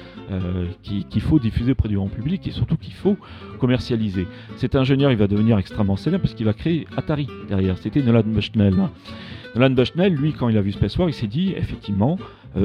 qu'il 0.82 1.20
faut 1.20 1.38
diffuser 1.40 1.72
auprès 1.72 1.88
du 1.88 1.96
grand 1.96 2.06
public 2.08 2.46
et 2.46 2.50
surtout 2.52 2.76
qu'il 2.76 2.92
faut 2.92 3.16
commercialiser. 3.58 4.28
Cet 4.56 4.76
ingénieur, 4.76 5.10
il 5.10 5.16
va 5.16 5.26
devenir 5.26 5.58
extrêmement 5.58 5.96
célèbre 5.96 6.22
parce 6.22 6.34
qu'il 6.34 6.46
va 6.46 6.52
créer 6.52 6.86
Atari 6.96 7.26
derrière. 7.48 7.76
C'était 7.78 8.02
Nolan 8.02 8.22
Bushnell. 8.24 8.74
Nolan 9.56 9.70
Bushnell, 9.70 10.14
lui, 10.14 10.32
quand 10.32 10.48
il 10.48 10.56
a 10.56 10.62
vu 10.62 10.70
Space 10.70 10.96
War, 10.96 11.08
il 11.08 11.14
s'est 11.14 11.26
dit 11.26 11.54
effectivement, 11.56 12.18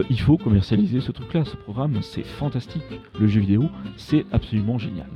il 0.09 0.19
faut 0.19 0.38
commercialiser 0.38 1.00
ce 1.00 1.12
truc-là, 1.12 1.45
ce 1.45 1.56
programme, 1.56 1.98
c'est 2.01 2.25
fantastique. 2.25 2.83
Le 3.19 3.27
jeu 3.27 3.39
vidéo, 3.39 3.69
c'est 3.95 4.25
absolument 4.31 4.77
génial. 4.77 5.07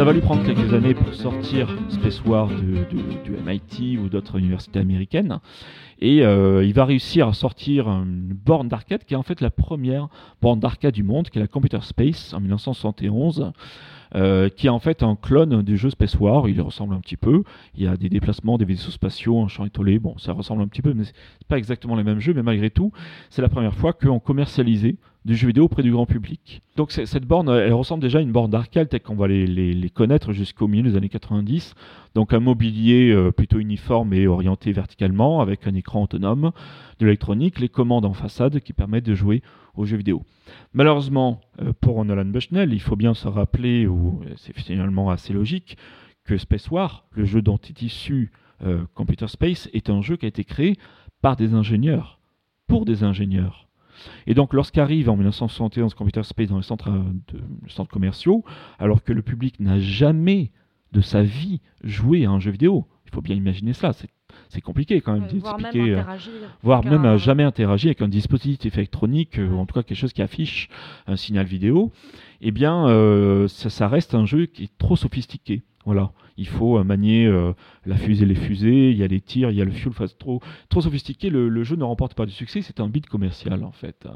Ça 0.00 0.06
va 0.06 0.14
lui 0.14 0.22
prendre 0.22 0.42
quelques 0.42 0.72
années 0.72 0.94
pour 0.94 1.14
sortir 1.14 1.68
Space 1.90 2.24
War 2.24 2.48
du 2.48 3.32
MIT 3.44 3.98
ou 3.98 4.08
d'autres 4.08 4.38
universités 4.38 4.78
américaines. 4.78 5.40
Et 6.00 6.24
euh, 6.24 6.64
il 6.64 6.72
va 6.72 6.86
réussir 6.86 7.28
à 7.28 7.34
sortir 7.34 7.86
une 7.86 8.32
borne 8.32 8.68
d'arcade 8.68 9.04
qui 9.04 9.12
est 9.12 9.16
en 9.18 9.22
fait 9.22 9.42
la 9.42 9.50
première 9.50 10.08
borne 10.40 10.58
d'arcade 10.58 10.94
du 10.94 11.02
monde, 11.02 11.28
qui 11.28 11.36
est 11.36 11.42
la 11.42 11.48
Computer 11.48 11.80
Space 11.82 12.32
en 12.32 12.40
1971. 12.40 13.52
Euh, 14.16 14.48
qui 14.48 14.66
est 14.66 14.70
en 14.70 14.80
fait 14.80 15.04
un 15.04 15.14
clone 15.14 15.62
du 15.62 15.76
jeu 15.76 15.88
Space 15.90 16.18
War. 16.18 16.48
Il 16.48 16.60
ressemble 16.60 16.94
un 16.94 17.00
petit 17.00 17.16
peu. 17.16 17.44
Il 17.76 17.84
y 17.84 17.86
a 17.86 17.96
des 17.96 18.08
déplacements, 18.08 18.58
des 18.58 18.64
vaisseaux 18.64 18.90
spatiaux, 18.90 19.40
un 19.40 19.48
champ 19.48 19.64
étoilé. 19.64 19.98
Bon, 19.98 20.18
ça 20.18 20.32
ressemble 20.32 20.62
un 20.62 20.68
petit 20.68 20.82
peu, 20.82 20.94
mais 20.94 21.04
c'est 21.04 21.46
pas 21.48 21.58
exactement 21.58 21.94
les 21.94 22.02
mêmes 22.02 22.18
jeux. 22.18 22.34
Mais 22.34 22.42
malgré 22.42 22.70
tout, 22.70 22.92
c'est 23.30 23.42
la 23.42 23.48
première 23.48 23.74
fois 23.74 23.92
qu'on 23.92 24.18
commercialisait 24.18 24.96
du 25.24 25.36
jeu 25.36 25.48
vidéo 25.48 25.64
auprès 25.64 25.82
du 25.82 25.92
grand 25.92 26.06
public. 26.06 26.62
Donc 26.76 26.92
cette 26.92 27.26
borne, 27.26 27.50
elle 27.50 27.74
ressemble 27.74 28.02
déjà 28.02 28.18
à 28.18 28.22
une 28.22 28.32
borne 28.32 28.50
d'arcade 28.50 28.88
telle 28.88 29.02
qu'on 29.02 29.14
va 29.14 29.28
les, 29.28 29.46
les, 29.46 29.90
connaître 29.90 30.32
jusqu'au 30.32 30.66
milieu 30.66 30.90
des 30.90 30.96
années 30.96 31.10
90. 31.10 31.74
Donc 32.14 32.32
un 32.32 32.40
mobilier 32.40 33.12
euh, 33.12 33.30
plutôt 33.30 33.58
uniforme 33.58 34.14
et 34.14 34.26
orienté 34.26 34.72
verticalement, 34.72 35.40
avec 35.42 35.66
un 35.66 35.74
écran 35.74 36.02
autonome, 36.02 36.52
de 36.98 37.04
l'électronique, 37.04 37.60
les 37.60 37.68
commandes 37.68 38.06
en 38.06 38.14
façade 38.14 38.60
qui 38.60 38.72
permettent 38.72 39.04
de 39.04 39.14
jouer 39.14 39.42
aux 39.74 39.84
jeux 39.84 39.96
vidéo. 39.96 40.24
Malheureusement, 40.72 41.40
euh, 41.60 41.72
pour 41.80 42.04
Nolan 42.04 42.26
Bushnell, 42.26 42.72
il 42.72 42.80
faut 42.80 42.96
bien 42.96 43.14
se 43.14 43.28
rappeler, 43.28 43.86
ou 43.86 44.22
euh, 44.24 44.34
c'est 44.36 44.58
finalement 44.58 45.10
assez 45.10 45.32
logique, 45.32 45.76
que 46.24 46.36
Space 46.36 46.70
War, 46.70 47.06
le 47.12 47.24
jeu 47.24 47.42
dont 47.42 47.58
est 47.58 47.82
issu 47.82 48.30
Computer 48.92 49.26
Space, 49.26 49.70
est 49.72 49.88
un 49.88 50.02
jeu 50.02 50.18
qui 50.18 50.26
a 50.26 50.28
été 50.28 50.44
créé 50.44 50.76
par 51.22 51.34
des 51.34 51.54
ingénieurs, 51.54 52.20
pour 52.66 52.84
des 52.84 53.04
ingénieurs. 53.04 53.70
Et 54.26 54.34
donc, 54.34 54.52
lorsqu'arrive 54.52 55.08
en 55.10 55.16
1971 55.16 55.94
Computer 55.94 56.22
Space 56.22 56.48
dans 56.48 56.56
les 56.56 56.62
centres, 56.62 56.90
euh, 56.90 57.84
commerciaux, 57.84 58.44
alors 58.78 59.02
que 59.02 59.12
le 59.12 59.22
public 59.22 59.60
n'a 59.60 59.78
jamais 59.78 60.50
de 60.92 61.00
sa 61.00 61.22
vie 61.22 61.60
joué 61.84 62.24
à 62.24 62.30
un 62.30 62.40
jeu 62.40 62.50
vidéo, 62.50 62.86
il 63.06 63.10
faut 63.10 63.20
bien 63.20 63.36
imaginer 63.36 63.72
c'est 63.72 64.10
compliqué 64.60 65.00
quand 65.00 65.12
même 65.12 65.28
d'expliquer, 65.28 65.94
euh, 65.94 66.02
voire 66.62 66.84
même, 66.84 67.04
euh, 67.04 67.18
jamais 67.18 67.44
interagir 67.44 67.88
avec 67.88 68.02
un 68.02 68.08
dispositif 68.08 68.76
électronique, 68.76 69.38
ou 69.38 69.56
en 69.56 69.66
tout 69.66 69.74
cas 69.74 69.82
quelque 69.82 69.98
chose 69.98 70.12
qui 70.12 70.22
affiche 70.22 70.68
un 71.06 71.16
signal 71.16 71.46
vidéo, 71.46 71.92
eh 72.40 72.50
bien, 72.50 72.86
ça, 73.48 73.88
reste 73.88 74.14
un 74.14 74.26
jeu 74.26 74.46
qui 74.46 74.64
est 74.64 74.78
trop 74.78 74.96
sophistiqué. 74.96 75.62
Voilà, 75.86 76.12
il 76.36 76.46
faut 76.46 76.78
euh, 76.78 76.84
manier 76.84 77.26
euh, 77.26 77.52
la 77.86 77.96
fusée, 77.96 78.26
les 78.26 78.34
fusées, 78.34 78.90
il 78.90 78.96
y 78.96 79.02
a 79.02 79.06
les 79.06 79.20
tirs, 79.20 79.50
il 79.50 79.56
y 79.56 79.62
a 79.62 79.64
le 79.64 79.70
fuel, 79.70 79.92
enfin, 79.92 80.06
trop, 80.18 80.40
trop 80.68 80.80
sophistiqué, 80.80 81.30
le, 81.30 81.64
jeu 81.64 81.76
ne 81.76 81.84
remporte 81.84 82.14
pas 82.14 82.26
du 82.26 82.32
succès, 82.32 82.62
c'est 82.62 82.80
un 82.80 82.88
bid 82.88 83.06
commercial 83.06 83.64
en 83.64 83.72
fait, 83.72 84.06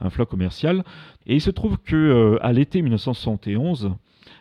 un, 0.00 0.10
flot 0.10 0.26
commercial. 0.26 0.84
Et 1.26 1.34
il 1.34 1.40
se 1.40 1.50
trouve 1.50 1.78
que 1.78 1.96
euh, 1.96 2.38
à 2.44 2.52
l'été 2.52 2.82
1971, 2.82 3.92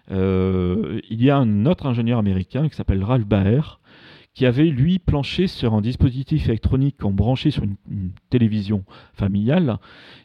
il 0.09 1.01
y 1.09 1.29
a 1.29 1.37
un 1.37 1.65
autre 1.65 1.85
ingénieur 1.85 2.19
américain 2.19 2.67
qui 2.67 2.75
s'appelle 2.75 3.03
Ralph 3.03 3.25
Baer, 3.25 3.79
qui 4.33 4.45
avait 4.45 4.65
lui 4.65 4.99
planché 4.99 5.47
sur 5.47 5.73
un 5.73 5.81
dispositif 5.81 6.47
électronique 6.47 7.03
en 7.03 7.11
branché 7.11 7.51
sur 7.51 7.63
une, 7.63 7.75
télévision 8.29 8.83
familiale, 9.13 9.77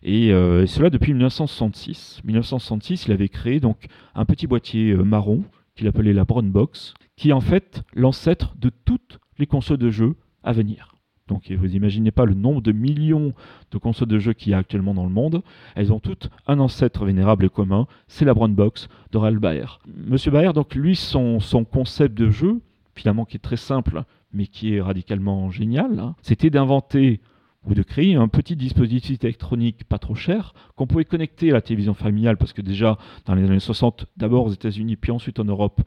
et, 0.03 0.31
cela 0.31 0.89
depuis 0.89 1.13
1966. 1.13 2.23
1966, 2.25 3.07
il 3.07 3.13
avait 3.13 3.29
créé 3.29 3.61
donc 3.61 3.87
un 4.15 4.25
petit 4.25 4.47
boîtier 4.47 4.95
marron 4.95 5.45
qu'il 5.77 5.87
appelait 5.89 6.15
la 6.15 6.25
Brown 6.25 6.51
Box, 6.51 6.95
qui 7.17 7.31
est 7.31 7.35
en 7.35 7.41
fait 7.41 7.83
l'ancêtre 7.95 8.55
de 8.59 8.71
toutes 8.71 9.19
les 9.39 9.47
consoles 9.47 9.79
de 9.79 9.91
jeux 9.91 10.17
à 10.43 10.53
venir. 10.53 10.95
Donc 11.29 11.53
vous 11.53 11.77
imaginez 11.77 12.11
pas 12.11 12.25
le 12.25 12.35
nombre 12.35 12.63
de 12.63 12.73
millions 12.73 13.35
de 13.71 13.79
consoles 13.79 14.09
de 14.09 14.19
jeux 14.19 14.33
qu'il 14.33 14.53
y 14.53 14.55
a 14.55 14.59
actuellement 14.59 14.95
dans 14.95 15.05
le 15.05 15.11
monde. 15.11 15.43
Elles 15.75 15.93
ont 15.93 16.01
toutes 16.01 16.31
un 16.47 16.59
ancêtre 16.59 17.05
vénérable 17.05 17.45
et 17.45 17.51
commun, 17.51 17.87
c'est 18.07 18.25
la 18.25 18.33
Brown 18.33 18.55
Box 18.55 18.89
de 19.13 19.19
Ralph 19.19 19.39
Baer. 19.39 19.79
Monsieur 19.87 20.31
Baer, 20.31 20.55
donc 20.55 20.75
lui, 20.75 20.97
son 20.97 21.39
concept 21.71 22.17
de 22.17 22.31
jeu, 22.31 22.63
finalement 22.99 23.25
qui 23.25 23.37
est 23.37 23.41
très 23.41 23.57
simple, 23.57 24.03
mais 24.33 24.47
qui 24.47 24.75
est 24.75 24.81
radicalement 24.81 25.51
génial, 25.51 25.99
hein, 25.99 26.15
c'était 26.23 26.51
d'inventer 26.51 27.21
ou 27.65 27.75
de 27.75 27.83
créer 27.83 28.15
un 28.15 28.29
petit 28.29 28.57
dispositif 28.57 29.23
électronique 29.23 29.85
pas 29.85 29.99
trop 29.99 30.15
cher 30.15 30.55
qu'on 30.77 30.87
pouvait 30.87 31.05
connecter 31.05 31.51
à 31.51 31.55
la 31.55 31.61
télévision 31.61 31.95
familiale, 31.95 32.37
parce 32.37 32.53
que 32.53 32.63
déjà 32.63 32.99
dans 33.27 33.35
les 33.35 33.45
années 33.45 33.61
60, 33.61 34.07
d'abord 34.17 34.47
aux 34.47 34.53
États-Unis, 34.53 34.97
puis 34.97 35.13
ensuite 35.13 35.41
en 35.41 35.45
Europe, 35.45 35.81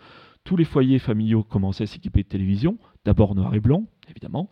tous 0.44 0.58
les 0.58 0.66
foyers 0.66 1.00
familiaux 1.00 1.44
commençaient 1.44 1.84
à 1.84 1.88
s'équiper 1.88 2.24
de 2.24 2.28
télévision, 2.28 2.78
d'abord 3.06 3.36
noir 3.36 3.54
et 3.56 3.60
blanc, 3.60 3.86
évidemment. 4.10 4.50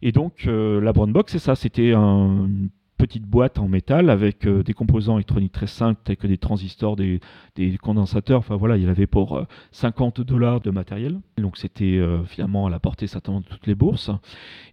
Et 0.00 0.12
donc 0.12 0.46
euh, 0.46 0.80
la 0.80 0.92
Brown 0.92 1.12
Box, 1.12 1.32
c'est 1.32 1.38
ça, 1.38 1.54
c'était 1.54 1.92
un, 1.92 2.48
petite 3.02 3.24
boîte 3.26 3.58
en 3.58 3.66
métal 3.66 4.10
avec 4.10 4.46
euh, 4.46 4.62
des 4.62 4.74
composants 4.74 5.16
électroniques 5.16 5.50
très 5.50 5.66
simples, 5.66 6.00
tels 6.04 6.16
que 6.16 6.28
des 6.28 6.38
transistors, 6.38 6.94
des, 6.94 7.18
des 7.56 7.76
condensateurs. 7.76 8.38
Enfin 8.38 8.54
voilà, 8.54 8.76
il 8.76 8.88
avait 8.88 9.08
pour 9.08 9.36
euh, 9.36 9.44
50 9.72 10.20
dollars 10.20 10.60
de 10.60 10.70
matériel. 10.70 11.18
Donc 11.36 11.56
c'était 11.56 11.96
euh, 11.98 12.22
finalement 12.24 12.66
à 12.68 12.70
la 12.70 12.78
portée 12.78 13.08
certainement 13.08 13.40
de 13.40 13.46
toutes 13.46 13.66
les 13.66 13.74
bourses. 13.74 14.10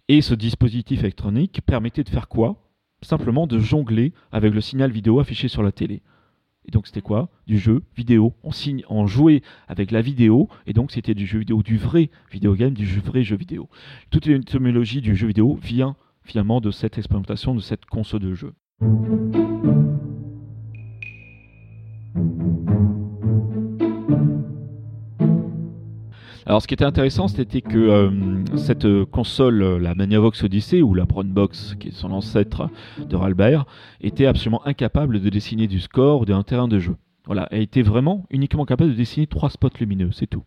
Et 0.09 0.21
ce 0.21 0.36
dispositif 0.36 1.00
électronique 1.00 1.62
permettait 1.65 2.03
de 2.03 2.09
faire 2.09 2.27
quoi? 2.27 2.55
Simplement 3.01 3.48
de 3.48 3.57
jongler 3.57 4.13
avec 4.31 4.53
le 4.53 4.62
signal 4.62 4.91
vidéo 4.91 5.19
affiché 5.19 5.48
sur 5.48 5.63
la 5.63 5.71
télé. 5.71 6.03
Et 6.67 6.71
donc 6.71 6.86
c'était 6.86 7.01
quoi? 7.01 7.29
Du 7.48 7.57
jeu 7.57 7.81
vidéo. 7.98 8.36
On, 8.43 8.51
signe, 8.51 8.83
on 8.89 9.07
jouait 9.07 9.41
avec 9.67 9.89
la 9.89 10.01
vidéo, 10.01 10.50
et 10.67 10.74
donc 10.74 10.91
c'était 10.91 11.15
du 11.15 11.25
jeu 11.25 11.39
vidéo, 11.39 11.63
du 11.63 11.77
vrai 11.77 12.12
vidéo 12.31 12.53
game, 12.53 12.74
du 12.74 12.86
jeu- 12.86 13.01
vrai 13.01 13.24
jeu 13.24 13.38
vidéo. 13.38 13.69
Toute 14.12 14.27
l'étymologie 14.27 15.01
du 15.01 15.15
jeu 15.15 15.25
vidéo 15.25 15.57
vient 15.59 15.95
finalement 16.29 16.62
de 16.62 16.69
cette 16.69 16.98
expérimentation, 17.00 17.55
de 17.55 17.59
cette 17.59 17.86
console 17.86 18.21
de 18.21 18.36
jeu. 18.36 18.53
Alors, 26.45 26.62
ce 26.62 26.67
qui 26.67 26.74
était 26.74 26.86
intéressant, 26.86 27.27
c'était 27.27 27.62
que 27.62 27.77
euh, 27.77 28.57
cette 28.57 28.86
euh, 28.86 29.05
console, 29.05 29.62
euh, 29.62 29.79
la 29.79 29.93
Magnavox 29.93 30.43
Odyssey 30.43 30.81
ou 30.81 30.93
la 30.93 31.05
Brown 31.05 31.27
Box, 31.31 31.75
qui 31.79 31.89
est 31.89 31.91
son 31.91 32.12
ancêtre 32.12 32.69
de 33.00 33.15
Ralbert, 33.15 33.65
était 34.01 34.25
absolument 34.25 34.65
incapable 34.65 35.21
de 35.21 35.29
dessiner 35.29 35.67
du 35.67 35.79
score 35.79 36.21
ou 36.21 36.25
d'un 36.25 36.41
terrain 36.43 36.67
de 36.67 36.79
jeu. 36.79 36.95
Voilà, 37.25 37.48
elle 37.51 37.62
était 37.62 37.83
vraiment 37.83 38.25
uniquement 38.31 38.65
capable 38.65 38.91
de 38.91 38.95
dessiner 38.95 39.27
trois 39.27 39.51
spots 39.51 39.69
lumineux, 39.79 40.09
c'est 40.12 40.25
tout. 40.27 40.43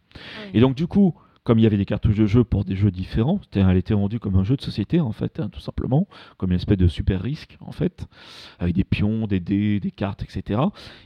Et 0.54 0.60
donc, 0.60 0.74
du 0.74 0.88
coup, 0.88 1.14
comme 1.44 1.58
il 1.58 1.62
y 1.62 1.66
avait 1.66 1.76
des 1.76 1.84
cartouches 1.84 2.16
de 2.16 2.26
jeu 2.26 2.44
pour 2.44 2.64
des 2.64 2.76
jeux 2.76 2.90
différents, 2.90 3.40
elle 3.54 3.76
était 3.76 3.94
vendue 3.94 4.20
comme 4.20 4.36
un 4.36 4.44
jeu 4.44 4.56
de 4.56 4.62
société 4.62 5.00
en 5.00 5.12
fait, 5.12 5.40
hein, 5.40 5.48
tout 5.50 5.60
simplement, 5.60 6.06
comme 6.36 6.50
une 6.50 6.56
espèce 6.56 6.78
de 6.78 6.86
super 6.88 7.20
risque 7.20 7.56
en 7.60 7.72
fait, 7.72 8.06
avec 8.60 8.74
des 8.74 8.84
pions, 8.84 9.26
des 9.26 9.40
dés, 9.40 9.80
des 9.80 9.90
cartes, 9.90 10.22
etc. 10.22 10.60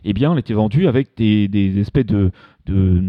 Eh 0.04 0.12
bien, 0.12 0.32
elle 0.32 0.38
était 0.38 0.52
vendue 0.54 0.86
avec 0.88 1.16
des, 1.16 1.48
des 1.48 1.78
espèces 1.78 2.06
de 2.06 2.30
de- 2.66 3.00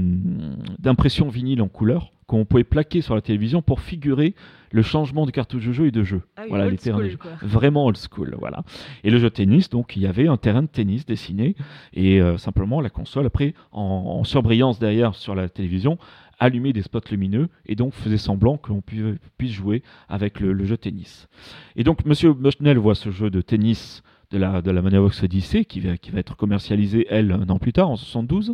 d'impression 0.80 1.30
vinyle 1.30 1.62
en 1.64 1.68
couleur 1.68 2.12
qu'on 2.28 2.46
pouvait 2.46 2.64
plaquer 2.66 3.02
sur 3.02 3.16
la 3.16 3.22
télévision 3.22 3.62
pour 3.62 3.80
figurer 3.80 4.36
le 4.72 4.82
changement 4.82 5.26
de 5.26 5.32
cartouche 5.32 5.66
de 5.66 5.72
jeu 5.72 5.88
et 5.88 5.92
de 5.92 6.04
jeu. 6.04 6.22
Ah 6.36 6.42
oui, 6.44 6.50
voilà, 6.50 6.66
old 6.66 6.74
les 6.74 6.78
terrains 6.78 6.98
de 7.00 7.04
school, 7.04 7.12
jeu. 7.12 7.18
quoi. 7.18 7.32
Vraiment 7.48 7.86
old 7.86 7.98
school, 7.98 8.36
voilà. 8.38 8.64
Et 9.06 9.10
le 9.10 9.18
jeu 9.18 9.30
de 9.30 9.34
tennis, 9.34 9.70
donc 9.70 9.96
il 9.96 10.02
y 10.04 10.08
avait 10.08 10.28
un 10.28 10.36
terrain 10.38 10.62
de 10.62 10.68
tennis 10.68 11.06
dessiné 11.06 11.56
et 11.94 12.22
euh, 12.22 12.38
simplement 12.38 12.82
la 12.82 12.90
console 12.90 13.26
après 13.26 13.54
en, 13.72 13.82
en 14.20 14.24
surbrillance 14.26 14.78
derrière 14.78 15.16
sur 15.16 15.36
la 15.36 15.48
télévision 15.50 15.98
allumait 16.40 16.74
des 16.74 16.82
spots 16.82 17.00
lumineux 17.12 17.50
et 17.66 17.76
donc 17.76 17.94
faisait 17.94 18.18
semblant 18.18 18.58
que 18.58 18.70
l'on 18.70 18.82
pu- 18.82 19.18
puisse 19.38 19.52
jouer 19.54 19.84
avec 20.10 20.40
le, 20.40 20.54
le 20.54 20.66
jeu 20.66 20.78
tennis. 20.78 21.28
Et 21.76 21.84
donc 21.84 22.06
Monsieur 22.06 22.34
Bushnell 22.34 22.78
voit 22.78 22.96
ce 22.96 23.12
jeu 23.12 23.30
de 23.30 23.42
tennis 23.42 24.04
de 24.32 24.38
la, 24.38 24.62
de 24.62 24.72
la 24.72 24.82
Odyssey 25.02 25.66
qui 25.66 25.80
va, 25.80 25.98
qui 25.98 26.12
va 26.12 26.20
être 26.20 26.36
commercialisé 26.36 27.08
elle 27.10 27.32
un 27.32 27.48
an 27.50 27.60
plus 27.60 27.74
tard 27.74 27.90
en 27.90 27.96
72 27.96 28.54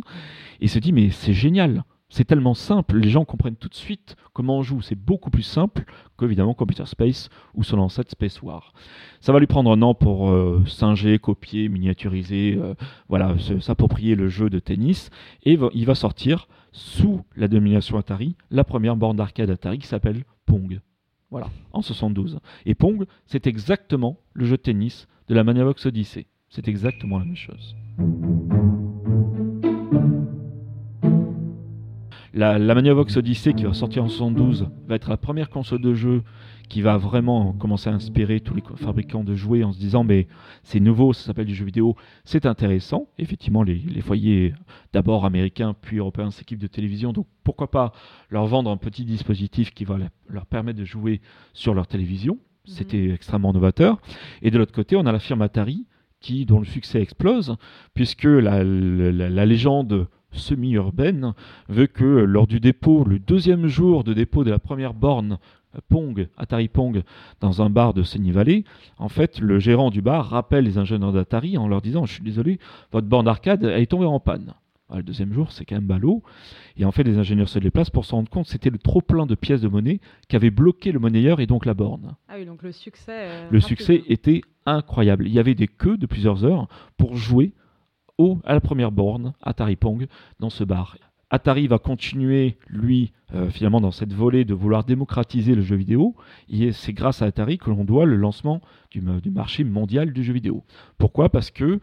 et 0.60 0.68
se 0.68 0.78
dit 0.78 0.92
mais 0.92 1.10
c'est 1.10 1.32
génial 1.34 1.84
c'est 2.08 2.24
tellement 2.24 2.54
simple, 2.54 2.98
les 2.98 3.08
gens 3.08 3.24
comprennent 3.24 3.56
tout 3.56 3.68
de 3.68 3.74
suite 3.74 4.16
comment 4.32 4.58
on 4.58 4.62
joue. 4.62 4.82
C'est 4.82 4.94
beaucoup 4.94 5.30
plus 5.30 5.42
simple 5.42 5.84
qu'évidemment 6.18 6.54
Computer 6.54 6.86
Space 6.86 7.28
ou 7.54 7.64
son 7.64 7.78
ancêtre 7.78 8.10
Space 8.10 8.40
War. 8.42 8.72
Ça 9.20 9.32
va 9.32 9.38
lui 9.38 9.46
prendre 9.46 9.70
un 9.72 9.82
an 9.82 9.94
pour 9.94 10.30
euh, 10.30 10.62
singer, 10.66 11.18
copier, 11.18 11.68
miniaturiser, 11.68 12.58
euh, 12.60 12.74
voilà, 13.08 13.34
s'approprier 13.60 14.14
le 14.14 14.28
jeu 14.28 14.50
de 14.50 14.58
tennis. 14.58 15.10
Et 15.44 15.58
il 15.74 15.86
va 15.86 15.94
sortir 15.94 16.46
sous 16.72 17.22
la 17.36 17.48
domination 17.48 17.98
Atari 17.98 18.36
la 18.50 18.64
première 18.64 18.96
borne 18.96 19.16
d'arcade 19.16 19.50
Atari 19.50 19.78
qui 19.78 19.86
s'appelle 19.86 20.24
Pong. 20.46 20.80
Voilà, 21.30 21.48
en 21.72 21.82
72. 21.82 22.38
Et 22.64 22.74
Pong, 22.74 23.06
c'est 23.26 23.46
exactement 23.46 24.18
le 24.34 24.44
jeu 24.44 24.56
de 24.56 24.62
tennis 24.62 25.08
de 25.26 25.34
la 25.34 25.42
Magnavox 25.42 25.86
Odyssey. 25.86 26.26
C'est 26.48 26.68
exactement 26.68 27.18
la 27.18 27.24
même 27.24 27.34
chose. 27.34 27.74
La, 32.36 32.58
la 32.58 32.74
Magnavox 32.74 33.16
Odyssey 33.16 33.54
qui 33.54 33.62
va 33.64 33.74
sortir 33.74 34.02
en 34.02 34.08
72 34.08 34.68
va 34.88 34.96
être 34.96 35.08
la 35.08 35.16
première 35.16 35.50
console 35.50 35.80
de 35.80 35.94
jeu 35.94 36.22
qui 36.68 36.82
va 36.82 36.96
vraiment 36.96 37.52
commencer 37.52 37.88
à 37.90 37.92
inspirer 37.92 38.40
tous 38.40 38.54
les 38.56 38.62
fabricants 38.76 39.22
de 39.22 39.34
jouets 39.36 39.62
en 39.62 39.72
se 39.72 39.78
disant 39.78 40.02
mais 40.02 40.26
c'est 40.64 40.80
nouveau, 40.80 41.12
ça 41.12 41.26
s'appelle 41.26 41.46
du 41.46 41.54
jeu 41.54 41.64
vidéo, 41.64 41.94
c'est 42.24 42.44
intéressant. 42.46 43.06
Effectivement, 43.18 43.62
les, 43.62 43.76
les 43.76 44.00
foyers 44.00 44.52
d'abord 44.92 45.24
américains 45.26 45.74
puis 45.80 45.98
européens 45.98 46.30
s'équipent 46.32 46.58
de 46.58 46.66
télévision, 46.66 47.12
donc 47.12 47.26
pourquoi 47.44 47.70
pas 47.70 47.92
leur 48.30 48.46
vendre 48.46 48.70
un 48.70 48.78
petit 48.78 49.04
dispositif 49.04 49.72
qui 49.72 49.84
va 49.84 49.98
le- 49.98 50.06
leur 50.28 50.46
permettre 50.46 50.80
de 50.80 50.84
jouer 50.84 51.20
sur 51.52 51.72
leur 51.72 51.86
télévision. 51.86 52.38
C'était 52.64 53.10
extrêmement 53.10 53.52
novateur. 53.52 54.00
Et 54.42 54.50
de 54.50 54.58
l'autre 54.58 54.72
côté, 54.72 54.96
on 54.96 55.06
a 55.06 55.12
la 55.12 55.18
firme 55.20 55.42
Atari 55.42 55.86
qui, 56.20 56.46
dont 56.46 56.58
le 56.58 56.64
succès 56.64 57.00
explose, 57.02 57.54
puisque 57.92 58.24
la, 58.24 58.64
la- 58.64 59.28
la 59.30 59.46
légende 59.46 60.08
semi-urbaine 60.34 61.34
veut 61.68 61.86
que 61.86 62.04
lors 62.04 62.46
du 62.46 62.60
dépôt, 62.60 63.04
le 63.04 63.18
deuxième 63.18 63.66
jour 63.66 64.04
de 64.04 64.12
dépôt 64.12 64.44
de 64.44 64.50
la 64.50 64.58
première 64.58 64.94
borne 64.94 65.38
euh, 65.74 65.78
Pong, 65.88 66.28
Atari 66.36 66.68
Pong, 66.68 67.02
dans 67.40 67.62
un 67.62 67.70
bar 67.70 67.94
de 67.94 68.02
Seni 68.02 68.30
Valley, 68.30 68.64
en 68.98 69.08
fait, 69.08 69.38
le 69.40 69.58
gérant 69.58 69.90
du 69.90 70.02
bar 70.02 70.26
rappelle 70.28 70.64
les 70.64 70.78
ingénieurs 70.78 71.12
d'Atari 71.12 71.58
en 71.58 71.68
leur 71.68 71.82
disant 71.82 72.04
Je 72.06 72.12
suis 72.14 72.22
désolé, 72.22 72.58
votre 72.92 73.06
borne 73.08 73.24
d'arcade, 73.26 73.64
elle 73.64 73.82
est 73.82 73.86
tombée 73.86 74.06
en 74.06 74.20
panne. 74.20 74.54
Le 74.94 75.02
deuxième 75.02 75.32
jour, 75.32 75.50
c'est 75.50 75.64
quand 75.64 75.74
même 75.74 75.86
ballot. 75.86 76.22
Et 76.76 76.84
en 76.84 76.92
fait, 76.92 77.02
les 77.02 77.18
ingénieurs 77.18 77.48
se 77.48 77.58
déplacent 77.58 77.90
pour 77.90 78.04
se 78.04 78.14
rendre 78.14 78.28
compte 78.28 78.44
que 78.44 78.52
c'était 78.52 78.70
le 78.70 78.78
trop-plein 78.78 79.26
de 79.26 79.34
pièces 79.34 79.62
de 79.62 79.66
monnaie 79.66 79.98
qui 80.28 80.36
avait 80.36 80.50
bloqué 80.50 80.92
le 80.92 81.00
monnayeur 81.00 81.40
et 81.40 81.46
donc 81.46 81.66
la 81.66 81.74
borne. 81.74 82.14
Ah 82.28 82.34
oui, 82.38 82.44
donc 82.46 82.62
le 82.62 82.70
succès. 82.70 83.10
euh, 83.12 83.48
Le 83.50 83.58
rapide. 83.58 83.62
succès 83.66 84.02
était 84.08 84.42
incroyable. 84.66 85.26
Il 85.26 85.32
y 85.32 85.40
avait 85.40 85.54
des 85.56 85.66
queues 85.66 85.96
de 85.96 86.06
plusieurs 86.06 86.44
heures 86.44 86.68
pour 86.96 87.16
jouer 87.16 87.54
au, 88.18 88.38
à 88.44 88.52
la 88.52 88.60
première 88.60 88.92
borne 88.92 89.34
Atari 89.42 89.76
Pong 89.76 90.06
dans 90.40 90.50
ce 90.50 90.64
bar. 90.64 90.96
Atari 91.30 91.66
va 91.66 91.78
continuer, 91.78 92.58
lui, 92.68 93.12
euh, 93.34 93.50
finalement, 93.50 93.80
dans 93.80 93.90
cette 93.90 94.12
volée 94.12 94.44
de 94.44 94.54
vouloir 94.54 94.84
démocratiser 94.84 95.56
le 95.56 95.62
jeu 95.62 95.74
vidéo. 95.74 96.14
Et 96.48 96.70
c'est 96.70 96.92
grâce 96.92 97.22
à 97.22 97.26
Atari 97.26 97.58
que 97.58 97.70
l'on 97.70 97.84
doit 97.84 98.04
le 98.04 98.16
lancement 98.16 98.60
du 98.92 99.30
marché 99.32 99.64
mondial 99.64 100.12
du 100.12 100.22
jeu 100.22 100.32
vidéo. 100.32 100.62
Pourquoi? 100.96 101.30
Parce 101.30 101.50
que, 101.50 101.80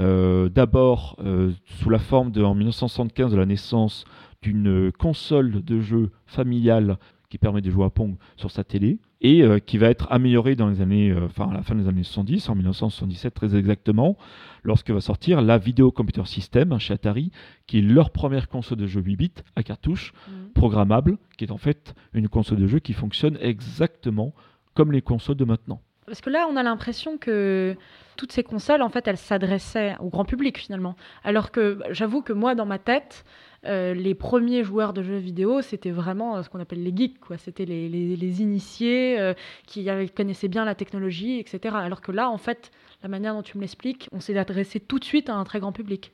euh, 0.00 0.48
d'abord, 0.48 1.16
euh, 1.22 1.52
sous 1.66 1.90
la 1.90 1.98
forme, 1.98 2.30
de, 2.30 2.42
en 2.42 2.54
1975, 2.54 3.32
de 3.32 3.36
la 3.36 3.44
naissance 3.44 4.04
d'une 4.40 4.90
console 4.92 5.62
de 5.62 5.80
jeu 5.80 6.10
familiale 6.24 6.98
qui 7.28 7.36
permet 7.36 7.60
de 7.60 7.70
jouer 7.70 7.84
à 7.84 7.90
Pong 7.90 8.16
sur 8.36 8.50
sa 8.50 8.64
télé 8.64 8.98
et 9.24 9.42
euh, 9.42 9.58
qui 9.58 9.78
va 9.78 9.88
être 9.88 10.06
améliorée 10.12 10.54
dans 10.54 10.68
les 10.68 10.80
années, 10.82 11.10
euh, 11.10 11.24
enfin 11.24 11.48
à 11.50 11.54
la 11.54 11.62
fin 11.62 11.74
des 11.74 11.88
années 11.88 12.02
70, 12.04 12.48
en 12.50 12.54
1977 12.54 13.32
très 13.34 13.56
exactement, 13.56 14.16
lorsque 14.62 14.90
va 14.90 15.00
sortir 15.00 15.40
la 15.40 15.56
Video 15.58 15.90
Computer 15.90 16.24
System 16.26 16.78
chez 16.78 16.92
Atari, 16.94 17.30
qui 17.66 17.78
est 17.78 17.82
leur 17.82 18.10
première 18.10 18.48
console 18.48 18.78
de 18.78 18.86
jeu 18.86 19.00
8 19.00 19.16
bits 19.16 19.32
à 19.56 19.62
cartouche 19.62 20.12
Mhm. 20.28 20.50
programmable, 20.54 21.16
qui 21.38 21.44
est 21.44 21.50
en 21.50 21.56
fait 21.56 21.94
une 22.12 22.28
console 22.28 22.58
de 22.58 22.66
jeu 22.66 22.78
qui 22.80 22.92
fonctionne 22.92 23.38
exactement 23.40 24.34
comme 24.74 24.92
les 24.92 25.02
consoles 25.02 25.36
de 25.36 25.44
maintenant. 25.46 25.80
Parce 26.06 26.20
que 26.20 26.28
là, 26.28 26.46
on 26.50 26.56
a 26.56 26.62
l'impression 26.62 27.16
que 27.16 27.76
toutes 28.16 28.30
ces 28.32 28.42
consoles, 28.42 28.82
en 28.82 28.90
fait, 28.90 29.08
elles 29.08 29.16
s'adressaient 29.16 29.96
au 30.00 30.10
grand 30.10 30.26
public 30.26 30.58
finalement. 30.58 30.96
Alors 31.24 31.50
que 31.50 31.78
j'avoue 31.92 32.20
que 32.20 32.34
moi, 32.34 32.54
dans 32.54 32.66
ma 32.66 32.78
tête, 32.78 33.24
euh, 33.66 33.94
les 33.94 34.14
premiers 34.14 34.62
joueurs 34.64 34.92
de 34.92 35.02
jeux 35.02 35.16
vidéo, 35.16 35.62
c'était 35.62 35.90
vraiment 35.90 36.36
euh, 36.36 36.42
ce 36.42 36.48
qu'on 36.48 36.60
appelle 36.60 36.82
les 36.82 36.94
geeks, 36.94 37.18
quoi. 37.20 37.36
C'était 37.38 37.64
les, 37.64 37.88
les- 37.88 38.42
initiés 38.42 39.18
euh, 39.18 39.34
qui 39.66 39.86
connaissaient 40.14 40.48
bien 40.48 40.64
la 40.64 40.74
technologie, 40.74 41.38
etc. 41.38 41.74
Alors 41.78 42.00
que 42.00 42.12
là, 42.12 42.30
en 42.30 42.38
fait, 42.38 42.70
la 43.02 43.08
manière 43.08 43.34
dont 43.34 43.42
tu 43.42 43.56
me 43.56 43.62
l'expliques, 43.62 44.08
on 44.12 44.20
s'est 44.20 44.36
adressé 44.36 44.80
tout 44.80 44.98
de 44.98 45.04
suite 45.04 45.28
à 45.28 45.34
un 45.36 45.44
très 45.44 45.60
grand 45.60 45.72
public. 45.72 46.12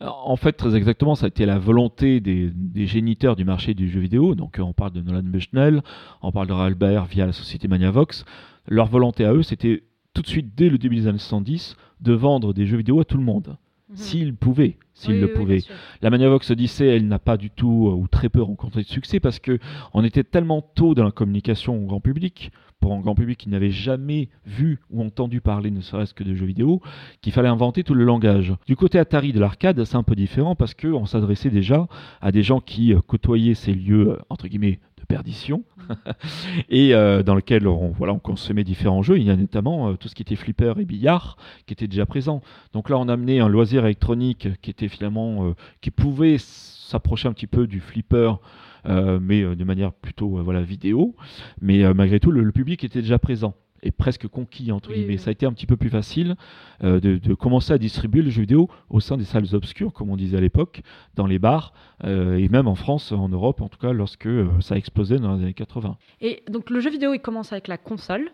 En 0.00 0.36
fait, 0.36 0.52
très 0.52 0.76
exactement, 0.76 1.16
ça 1.16 1.26
a 1.26 1.28
été 1.28 1.44
la 1.44 1.58
volonté 1.58 2.20
des, 2.20 2.50
des 2.54 2.86
géniteurs 2.86 3.34
du 3.34 3.44
marché 3.44 3.74
du 3.74 3.88
jeu 3.88 3.98
vidéo. 4.00 4.34
Donc, 4.36 4.58
on 4.60 4.72
parle 4.72 4.92
de 4.92 5.00
Nolan 5.00 5.22
Bushnell, 5.24 5.82
on 6.22 6.30
parle 6.30 6.46
de 6.46 6.52
Albert 6.52 7.06
via 7.06 7.26
la 7.26 7.32
société 7.32 7.66
Magnavox. 7.66 8.24
Leur 8.68 8.86
volonté 8.86 9.24
à 9.24 9.32
eux, 9.32 9.42
c'était 9.42 9.82
tout 10.14 10.22
de 10.22 10.28
suite, 10.28 10.54
dès 10.54 10.68
le 10.68 10.78
début 10.78 10.96
des 10.96 11.06
années 11.08 11.18
70, 11.18 11.76
de 12.00 12.12
vendre 12.12 12.52
des 12.54 12.66
jeux 12.66 12.76
vidéo 12.76 13.00
à 13.00 13.04
tout 13.04 13.16
le 13.16 13.24
monde. 13.24 13.56
Mhm. 13.90 13.96
S'ils 13.96 14.34
pouvaient, 14.34 14.76
s'il 14.92 15.14
Oui, 15.14 15.20
le 15.20 15.26
oui, 15.28 15.32
pouvait. 15.32 15.62
La 16.02 16.10
Magnavox 16.10 16.50
Odyssey, 16.50 16.86
elle 16.86 17.08
n'a 17.08 17.18
pas 17.18 17.36
du 17.38 17.50
tout 17.50 17.88
euh, 17.88 17.94
ou 17.94 18.06
très 18.06 18.28
peu 18.28 18.42
rencontré 18.42 18.82
de 18.82 18.86
succès 18.86 19.18
parce 19.18 19.38
que 19.38 19.58
on 19.94 20.04
était 20.04 20.24
tellement 20.24 20.60
tôt 20.60 20.94
dans 20.94 21.04
la 21.04 21.10
communication 21.10 21.76
au 21.82 21.86
grand 21.86 22.00
public, 22.00 22.50
pour 22.80 22.92
un 22.92 23.00
grand 23.00 23.14
public 23.14 23.38
qui 23.38 23.48
n'avait 23.48 23.70
jamais 23.70 24.28
vu 24.46 24.78
ou 24.90 25.02
entendu 25.02 25.40
parler 25.40 25.70
ne 25.70 25.80
serait-ce 25.80 26.14
que 26.14 26.24
de 26.24 26.34
jeux 26.34 26.46
vidéo, 26.46 26.80
qu'il 27.20 27.32
fallait 27.32 27.48
inventer 27.48 27.84
tout 27.84 27.94
le 27.94 28.04
langage. 28.04 28.54
Du 28.66 28.76
côté 28.76 28.98
Atari 28.98 29.32
de 29.32 29.40
l'arcade, 29.40 29.82
c'est 29.84 29.96
un 29.96 30.02
peu 30.02 30.14
différent 30.14 30.54
parce 30.54 30.74
que 30.74 30.88
on 30.88 31.06
s'adressait 31.06 31.50
déjà 31.50 31.88
à 32.20 32.32
des 32.32 32.42
gens 32.42 32.60
qui 32.60 32.94
euh, 32.94 33.00
côtoyaient 33.00 33.54
ces 33.54 33.74
lieux 33.74 34.10
euh, 34.10 34.18
entre 34.30 34.48
guillemets 34.48 34.80
de 34.98 35.04
perdition 35.04 35.64
et 36.68 36.94
euh, 36.94 37.22
dans 37.22 37.34
lesquels 37.34 37.66
on, 37.66 37.90
voilà, 37.90 38.12
on 38.12 38.18
consommait 38.18 38.64
différents 38.64 39.02
jeux. 39.02 39.18
Il 39.18 39.24
y 39.24 39.30
a 39.30 39.36
notamment 39.36 39.88
euh, 39.90 39.94
tout 39.94 40.08
ce 40.08 40.14
qui 40.14 40.22
était 40.22 40.36
flipper 40.36 40.74
et 40.78 40.84
billard 40.84 41.36
qui 41.66 41.72
était 41.72 41.88
déjà 41.88 42.06
présent. 42.06 42.42
Donc 42.72 42.90
là, 42.90 42.98
on 42.98 43.08
a 43.08 43.12
amené 43.14 43.40
un 43.40 43.48
loisir 43.48 43.84
électronique 43.84 44.48
qui 44.60 44.70
était 44.70 44.88
finalement 44.88 45.46
euh, 45.46 45.54
qui 45.80 45.90
pouvait 45.90 46.36
s'approcher 46.38 47.28
un 47.28 47.32
petit 47.32 47.46
peu 47.46 47.66
du 47.66 47.80
flipper, 47.80 48.40
mais 48.88 49.42
euh, 49.42 49.54
de 49.54 49.64
manière 49.64 49.92
plutôt 49.92 50.38
euh, 50.38 50.42
voilà 50.42 50.62
vidéo. 50.62 51.14
Mais 51.60 51.84
euh, 51.84 51.94
malgré 51.94 52.20
tout, 52.20 52.30
le, 52.30 52.42
le 52.42 52.52
public 52.52 52.84
était 52.84 53.00
déjà 53.02 53.18
présent 53.18 53.54
et 53.84 53.92
presque 53.92 54.26
conquis 54.26 54.72
entre 54.72 54.88
Oui, 54.90 54.96
guillemets. 54.96 55.12
oui. 55.14 55.18
Ça 55.18 55.28
a 55.28 55.32
été 55.32 55.46
un 55.46 55.52
petit 55.52 55.66
peu 55.66 55.76
plus 55.76 55.88
facile 55.90 56.34
euh, 56.82 56.98
de, 56.98 57.16
de 57.16 57.34
commencer 57.34 57.72
à 57.72 57.78
distribuer 57.78 58.22
le 58.22 58.30
jeu 58.30 58.40
vidéo 58.40 58.68
au 58.90 58.98
sein 58.98 59.16
des 59.16 59.24
salles 59.24 59.46
obscures, 59.54 59.92
comme 59.92 60.10
on 60.10 60.16
disait 60.16 60.36
à 60.36 60.40
l'époque, 60.40 60.82
dans 61.14 61.26
les 61.26 61.38
bars 61.38 61.72
euh, 62.04 62.36
et 62.36 62.48
même 62.48 62.66
en 62.66 62.74
France, 62.74 63.12
en 63.12 63.28
Europe 63.28 63.60
en 63.60 63.68
tout 63.68 63.78
cas, 63.78 63.92
lorsque 63.92 64.26
euh, 64.26 64.48
ça 64.60 64.74
a 64.74 64.78
explosé 64.78 65.18
dans 65.18 65.36
les 65.36 65.42
années 65.44 65.54
80. 65.54 65.96
Et 66.22 66.42
donc 66.50 66.70
le 66.70 66.80
jeu 66.80 66.90
vidéo, 66.90 67.14
il 67.14 67.20
commence 67.20 67.52
avec 67.52 67.68
la 67.68 67.78
console. 67.78 68.30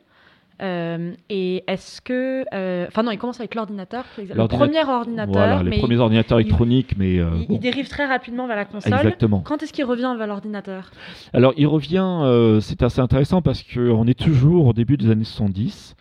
Euh, 0.63 1.13
et 1.31 1.65
est-ce 1.67 2.01
que... 2.01 2.45
euh, 2.55 2.87
Enfin 2.89 3.03
non, 3.03 3.11
il 3.11 3.19
commence 3.19 3.41
avec 3.41 3.55
l'ordinateur. 3.55 4.05
Le 4.19 4.47
premier 4.47 4.85
ordinateur. 4.85 5.33
Voilà, 5.35 5.63
les 5.63 5.71
mais 5.71 5.79
premiers 5.79 5.95
il- 5.97 6.01
ordinateurs 6.01 6.41
il- 6.41 6.45
électroniques, 6.47 6.95
mais 6.97 7.19
euh, 7.19 7.31
il, 7.41 7.47
bon, 7.49 7.55
il 7.55 7.61
dérive 7.61 7.89
très 7.89 8.07
rapidement 8.07 8.47
vers 8.47 8.57
la 8.57 8.65
console. 8.65 8.95
exactement. 8.95 9.41
Quand 9.41 9.63
est-ce 9.63 9.73
qu'il 9.73 9.85
revient 9.85 10.15
vers 10.17 10.27
l'ordinateur? 10.29 10.91
Alors, 11.33 11.53
il 11.57 11.67
revient, 11.67 12.59
c'est 12.63 12.83
assez 12.83 13.01
intéressant 13.01 13.43
parce 13.43 13.63
qu'on 13.63 14.07
est 14.07 14.19
toujours 14.19 14.67
au 14.67 14.73
début 14.73 14.97
des 14.97 15.11
années 15.11 15.25
70 15.25 15.97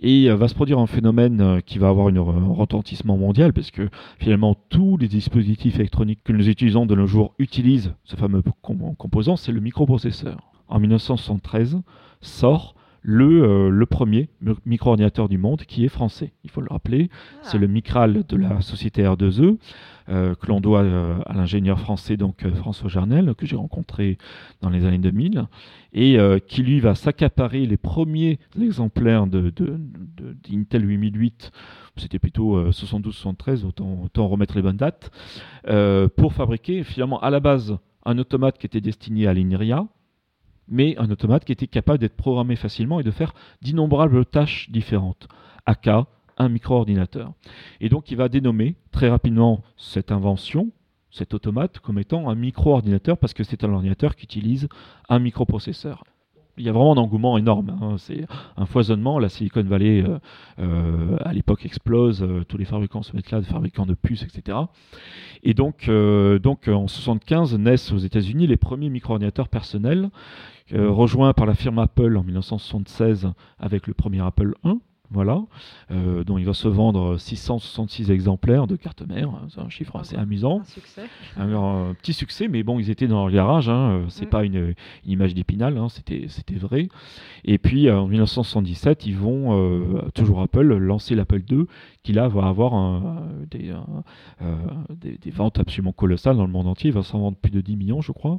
et 0.00 0.28
va 0.30 0.46
se 0.48 0.54
produire 0.54 0.78
un 0.78 0.86
phénomène 0.86 1.60
qui 1.66 1.78
va 1.78 1.88
avoir 1.88 2.08
une- 2.08 2.18
un 2.18 2.52
retentissement 2.52 3.16
mondial 3.16 3.52
parce 3.52 3.70
que 3.70 3.88
finalement 4.18 4.54
tous 4.68 4.96
les 4.98 5.08
dispositifs 5.08 5.76
électroniques 5.80 6.20
que 6.22 6.32
nous 6.32 6.48
utilisons 6.48 6.86
de 6.86 6.94
nos 6.94 7.06
jours 7.06 7.34
utilisent 7.38 7.92
ce 8.04 8.14
fameux 8.16 8.42
com- 8.62 8.94
composant, 8.96 9.36
c'est 9.36 9.52
le 9.52 9.60
microprocesseur. 9.60 10.36
En 10.68 10.78
1973 10.80 11.80
sort 12.20 12.74
le, 13.08 13.44
euh, 13.44 13.68
le 13.70 13.86
premier 13.86 14.28
mi- 14.40 14.54
micro-ordinateur 14.66 15.28
du 15.28 15.38
monde 15.38 15.62
qui 15.62 15.84
est 15.84 15.88
français, 15.88 16.32
il 16.42 16.50
faut 16.50 16.60
le 16.60 16.66
rappeler. 16.68 17.08
C'est 17.42 17.56
le 17.58 17.68
Micral 17.68 18.24
de 18.28 18.36
la 18.36 18.60
société 18.60 19.04
R2E, 19.04 19.58
euh, 20.08 20.34
que 20.34 20.46
l'on 20.48 20.60
doit 20.60 20.82
euh, 20.82 21.16
à 21.24 21.34
l'ingénieur 21.34 21.78
français 21.78 22.16
donc 22.16 22.44
François 22.56 22.88
Jarnel, 22.88 23.34
que 23.36 23.46
j'ai 23.46 23.54
rencontré 23.54 24.18
dans 24.60 24.70
les 24.70 24.84
années 24.84 24.98
2000, 24.98 25.46
et 25.92 26.18
qui 26.48 26.62
lui 26.64 26.80
va 26.80 26.94
s'accaparer 26.96 27.64
les 27.64 27.76
premiers 27.76 28.40
exemplaires 28.60 29.28
de, 29.28 29.50
de, 29.50 29.78
de- 30.16 30.36
d'Intel 30.48 30.84
8008, 30.84 31.52
c'était 31.96 32.18
plutôt 32.18 32.56
euh, 32.56 32.70
72-73, 32.70 33.64
autant, 33.64 34.00
autant 34.04 34.26
remettre 34.26 34.56
les 34.56 34.62
bonnes 34.62 34.76
dates, 34.76 35.12
pour 36.16 36.32
fabriquer 36.32 36.82
finalement 36.82 37.20
à 37.20 37.30
la 37.30 37.38
base 37.38 37.78
un 38.04 38.18
automate 38.18 38.58
qui 38.58 38.66
était 38.66 38.80
destiné 38.80 39.26
à 39.28 39.34
l'INRIA, 39.34 39.86
mais 40.68 40.96
un 40.98 41.10
automate 41.10 41.44
qui 41.44 41.52
était 41.52 41.66
capable 41.66 41.98
d'être 41.98 42.16
programmé 42.16 42.56
facilement 42.56 43.00
et 43.00 43.04
de 43.04 43.10
faire 43.10 43.34
d'innombrables 43.62 44.24
tâches 44.26 44.70
différentes. 44.70 45.28
AK, 45.66 45.88
un 46.38 46.48
micro-ordinateur. 46.48 47.32
Et 47.80 47.88
donc 47.88 48.10
il 48.10 48.16
va 48.16 48.28
dénommer 48.28 48.76
très 48.90 49.08
rapidement 49.08 49.62
cette 49.76 50.12
invention, 50.12 50.70
cet 51.10 51.34
automate, 51.34 51.78
comme 51.78 51.98
étant 51.98 52.28
un 52.28 52.34
micro-ordinateur 52.34 53.18
parce 53.18 53.34
que 53.34 53.44
c'est 53.44 53.64
un 53.64 53.72
ordinateur 53.72 54.16
qui 54.16 54.24
utilise 54.24 54.68
un 55.08 55.18
microprocesseur. 55.18 56.04
Il 56.58 56.64
y 56.64 56.68
a 56.68 56.72
vraiment 56.72 56.94
un 56.94 56.96
engouement 56.96 57.36
énorme. 57.36 57.76
hein. 57.82 57.96
C'est 57.98 58.26
un 58.56 58.64
foisonnement. 58.66 59.18
La 59.18 59.28
Silicon 59.28 59.62
Valley, 59.62 60.02
euh, 60.02 60.18
euh, 60.58 61.16
à 61.24 61.32
l'époque, 61.32 61.66
explose. 61.66 62.22
euh, 62.22 62.44
tous 62.48 62.56
les 62.56 62.64
fabricants 62.64 63.02
se 63.02 63.14
mettent 63.14 63.30
là, 63.30 63.40
des 63.40 63.46
fabricants 63.46 63.84
de 63.84 63.94
puces, 63.94 64.22
etc. 64.22 64.56
Et 65.42 65.52
donc, 65.54 65.88
donc 66.42 66.68
en 66.68 66.88
75 66.88 67.54
naissent 67.58 67.92
aux 67.92 67.98
États-Unis 67.98 68.46
les 68.46 68.56
premiers 68.56 68.88
micro-ordinateurs 68.88 69.48
personnels, 69.48 70.10
rejoints 70.72 71.32
par 71.34 71.46
la 71.46 71.54
firme 71.54 71.78
Apple 71.78 72.16
en 72.16 72.24
1976 72.24 73.28
avec 73.58 73.86
le 73.86 73.94
premier 73.94 74.20
Apple 74.20 74.54
I. 74.64 74.72
Voilà, 75.10 75.40
euh, 75.92 76.24
dont 76.24 76.36
il 76.36 76.44
va 76.44 76.52
se 76.52 76.66
vendre 76.66 77.16
666 77.16 78.10
exemplaires 78.10 78.66
de 78.66 78.74
carte 78.76 79.06
mère, 79.06 79.28
hein, 79.30 79.46
c'est 79.48 79.60
un 79.60 79.68
chiffre 79.68 79.94
assez 79.96 80.16
amusant. 80.16 80.60
Un 80.60 80.64
succès. 80.64 81.02
Un 81.36 81.94
petit 81.94 82.12
succès, 82.12 82.48
mais 82.48 82.62
bon, 82.64 82.78
ils 82.80 82.90
étaient 82.90 83.06
dans 83.06 83.24
leur 83.26 83.30
garage, 83.34 83.68
hein, 83.68 83.90
euh, 83.90 84.04
c'est 84.08 84.26
Mm. 84.26 84.30
pas 84.30 84.44
une, 84.44 84.56
une 85.04 85.10
image 85.12 85.34
d'épinal, 85.34 85.78
hein, 85.78 85.88
c'était 85.88 86.26
vrai. 86.56 86.88
Et 87.44 87.58
puis 87.58 87.88
euh, 87.88 88.00
en 88.00 88.06
1977, 88.08 89.06
ils 89.06 89.16
vont, 89.16 89.52
euh, 89.56 90.02
toujours 90.14 90.40
Apple, 90.42 90.66
lancer 90.76 91.14
l'Apple 91.14 91.42
II, 91.50 91.66
qui 92.02 92.12
là 92.12 92.26
va 92.28 92.46
avoir 92.48 92.74
un- 92.74 93.22
des, 93.50 93.70
un- 93.70 94.02
euh, 94.42 94.54
des, 95.00 95.18
des 95.18 95.30
ventes 95.30 95.58
absolument 95.60 95.92
colossales 95.92 96.36
dans 96.36 96.46
le 96.46 96.52
monde 96.52 96.66
entier, 96.66 96.88
il 96.90 96.94
va 96.94 97.02
s'en 97.02 97.18
vendre 97.20 97.36
plus 97.36 97.50
de 97.52 97.60
10 97.60 97.76
millions, 97.76 98.00
je 98.00 98.12
crois. 98.12 98.38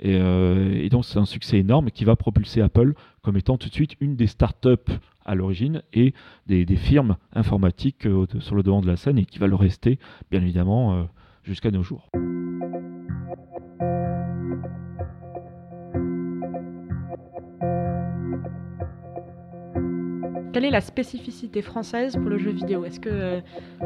Et, 0.00 0.16
euh, 0.20 0.72
et 0.74 0.88
donc 0.88 1.04
c'est 1.04 1.18
un 1.18 1.24
succès 1.24 1.58
énorme 1.58 1.90
qui 1.90 2.04
va 2.04 2.16
propulser 2.16 2.60
Apple 2.60 2.94
comme 3.22 3.36
étant 3.36 3.56
tout 3.56 3.68
de 3.68 3.74
suite 3.74 3.96
une 4.00 4.16
des 4.16 4.26
startups 4.26 4.92
à 5.24 5.34
l'origine 5.34 5.82
et 5.92 6.14
des, 6.46 6.64
des 6.64 6.76
firmes 6.76 7.16
informatiques 7.32 8.06
euh, 8.06 8.26
sur 8.40 8.54
le 8.54 8.62
devant 8.62 8.80
de 8.80 8.86
la 8.86 8.96
scène 8.96 9.18
et 9.18 9.24
qui 9.24 9.38
va 9.38 9.46
le 9.46 9.56
rester, 9.56 9.98
bien 10.30 10.42
évidemment, 10.42 10.94
euh, 10.94 11.02
jusqu'à 11.42 11.70
nos 11.70 11.82
jours. 11.82 12.08
Quelle 20.52 20.64
est 20.64 20.70
la 20.70 20.80
spécificité 20.80 21.60
française 21.60 22.16
pour 22.16 22.30
le 22.30 22.38
jeu 22.38 22.50
vidéo? 22.50 22.86
Est-ce 22.86 22.98
que 22.98 23.42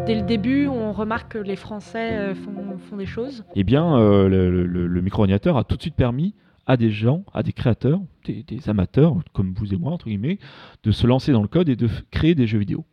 dès 0.06 0.14
le 0.14 0.22
début, 0.22 0.68
on 0.68 0.92
remarque 0.92 1.32
que 1.32 1.38
les 1.38 1.56
Français 1.56 2.32
font, 2.34 2.59
eh 3.54 3.64
bien, 3.64 3.96
euh, 3.98 4.28
le, 4.28 5.02
micro-ordinateur 5.02 5.56
a 5.56 5.64
tout 5.64 5.76
de 5.76 5.82
suite 5.82 5.94
permis 5.94 6.34
à 6.66 6.76
des 6.76 6.90
gens, 6.90 7.24
à 7.32 7.42
des 7.42 7.52
créateurs, 7.52 8.00
des, 8.24 8.68
amateurs, 8.68 9.16
comme 9.32 9.54
vous 9.54 9.74
et 9.74 9.76
moi, 9.76 9.92
entre 9.92 10.06
guillemets, 10.06 10.38
de 10.84 10.92
se 10.92 11.06
lancer 11.06 11.32
dans 11.32 11.42
le 11.42 11.48
code 11.48 11.68
et 11.68 11.76
de 11.76 11.88
créer 12.10 12.34
des 12.34 12.46
jeux 12.46 12.58
vidéo. 12.58 12.84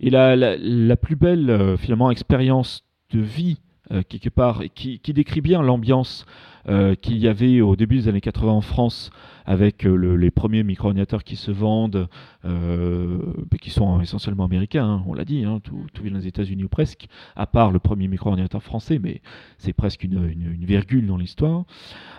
Et 0.00 0.10
la, 0.10 0.36
la- 0.36 0.96
plus 0.96 1.16
belle, 1.16 1.50
euh, 1.50 1.76
finalement, 1.76 2.10
expérience 2.10 2.84
de 3.12 3.20
vie, 3.20 3.60
euh, 3.92 4.02
quelque 4.08 4.30
part, 4.30 4.62
qui 4.74 5.00
décrit 5.12 5.40
bien 5.40 5.60
l'ambiance 5.60 6.24
euh, 6.68 6.94
qu'il 6.94 7.18
y 7.18 7.28
avait 7.28 7.60
au 7.60 7.76
début 7.76 7.96
des 7.96 8.08
années 8.08 8.20
80 8.20 8.52
en 8.52 8.60
France, 8.60 9.10
avec 9.46 9.86
euh, 9.86 9.96
le- 9.96 10.16
les 10.16 10.30
premiers 10.30 10.62
micro-ordinateurs 10.62 11.24
qui 11.24 11.36
se 11.36 11.50
vendent, 11.50 12.08
euh, 12.44 13.18
mais 13.50 13.58
qui 13.58 13.70
sont 13.70 14.00
essentiellement 14.00 14.44
américains, 14.44 14.84
hein, 14.86 15.02
on 15.06 15.14
l'a 15.14 15.24
dit, 15.24 15.44
hein, 15.44 15.60
tout, 15.62 15.84
vient 16.02 16.12
des 16.12 16.26
États-Unis 16.26 16.64
ou 16.64 16.68
presque, 16.68 17.06
à 17.36 17.46
part 17.46 17.70
le 17.70 17.78
premier 17.78 18.08
micro-ordinateur 18.08 18.62
français, 18.62 18.98
mais 19.02 19.22
c'est 19.58 19.72
presque 19.72 20.04
une, 20.04 20.20
virgule 20.60 21.06
dans 21.06 21.16
l'histoire. 21.16 21.64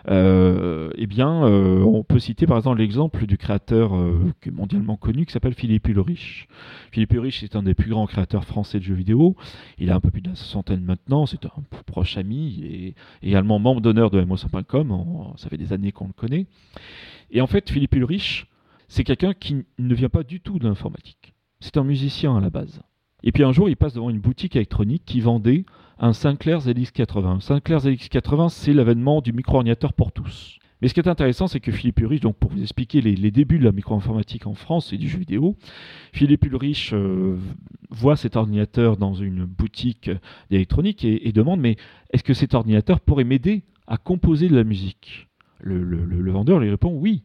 Euh, 0.09 0.89
eh 0.97 1.07
bien, 1.07 1.29
on 1.43 2.03
peut 2.03 2.19
citer 2.19 2.47
par 2.47 2.57
exemple 2.57 2.79
l'exemple 2.79 3.25
du 3.25 3.37
créateur 3.37 3.93
mondialement 4.51 4.97
connu 4.97 5.25
qui 5.25 5.31
s'appelle 5.31 5.53
Philippe 5.53 5.87
Ulrich. 5.87 6.47
Philippe 6.91 7.13
Ulrich 7.13 7.43
est 7.43 7.55
un 7.55 7.63
des 7.63 7.73
plus 7.73 7.89
grands 7.91 8.07
créateurs 8.07 8.45
français 8.45 8.79
de 8.79 8.83
jeux 8.83 8.95
vidéo. 8.95 9.35
Il 9.77 9.91
a 9.91 9.95
un 9.95 9.99
peu 9.99 10.11
plus 10.11 10.21
de 10.21 10.29
la 10.29 10.35
soixantaine 10.35 10.83
maintenant. 10.83 11.25
C'est 11.25 11.45
un 11.45 11.51
proche 11.85 12.17
ami 12.17 12.61
et 12.63 12.95
également 13.23 13.59
membre 13.59 13.81
d'honneur 13.81 14.09
de 14.09 14.19
MO100.com. 14.35 14.91
On- 14.91 15.37
Ça 15.37 15.49
fait 15.49 15.57
des 15.57 15.73
années 15.73 15.91
qu'on 15.91 16.07
le 16.07 16.13
connaît. 16.13 16.45
Et 17.31 17.41
en 17.41 17.47
fait, 17.47 17.69
Philippe 17.69 17.95
Ulrich, 17.95 18.47
c'est 18.87 19.03
quelqu'un 19.03 19.33
qui 19.33 19.63
ne 19.79 19.95
vient 19.95 20.09
pas 20.09 20.23
du 20.23 20.39
tout 20.41 20.59
de 20.59 20.67
l'informatique. 20.67 21.33
C'est 21.59 21.77
un 21.77 21.83
musicien 21.83 22.35
à 22.35 22.41
la 22.41 22.49
base. 22.49 22.81
Et 23.23 23.31
puis 23.31 23.43
un 23.43 23.51
jour, 23.51 23.69
il 23.69 23.77
passe 23.77 23.93
devant 23.93 24.09
une 24.09 24.19
boutique 24.19 24.55
électronique 24.55 25.03
qui 25.05 25.21
vendait 25.21 25.65
un 25.99 26.13
Sinclair 26.13 26.59
ZX80. 26.59 27.39
Sinclair 27.39 27.79
ZX80, 27.79 28.49
c'est 28.49 28.73
l'avènement 28.73 29.21
du 29.21 29.31
micro-ordinateur 29.31 29.93
pour 29.93 30.11
tous. 30.11 30.57
Mais 30.81 30.87
ce 30.87 30.95
qui 30.95 30.99
est 30.99 31.07
intéressant, 31.07 31.45
c'est 31.47 31.59
que 31.59 31.71
Philippe 31.71 31.99
Ulrich, 31.99 32.21
donc 32.21 32.37
pour 32.37 32.49
vous 32.49 32.59
expliquer 32.61 33.01
les, 33.01 33.29
débuts 33.29 33.59
de 33.59 33.63
la 33.63 33.71
micro-informatique 33.71 34.47
en 34.47 34.55
France 34.55 34.91
et 34.91 34.97
du 34.97 35.07
jeu 35.07 35.19
vidéo, 35.19 35.55
Philippe 36.11 36.43
Ulrich 36.45 36.89
euh, 36.93 37.37
voit 37.91 38.15
cet 38.15 38.35
ordinateur 38.35 38.97
dans 38.97 39.13
une 39.13 39.45
boutique 39.45 40.09
d'électronique 40.49 41.05
et 41.05 41.31
demande 41.31 41.59
mais 41.59 41.75
est-ce 42.11 42.23
que 42.23 42.33
cet 42.33 42.55
ordinateur 42.55 42.99
pourrait 42.99 43.23
m'aider 43.25 43.61
à 43.91 43.97
composer 43.97 44.47
de 44.47 44.55
la 44.55 44.63
musique 44.63 45.27
le, 45.59 45.83
le- 45.83 46.05
le- 46.05 46.21
le 46.21 46.31
vendeur 46.31 46.59
lui 46.59 46.69
répond 46.69 46.93
oui. 46.93 47.23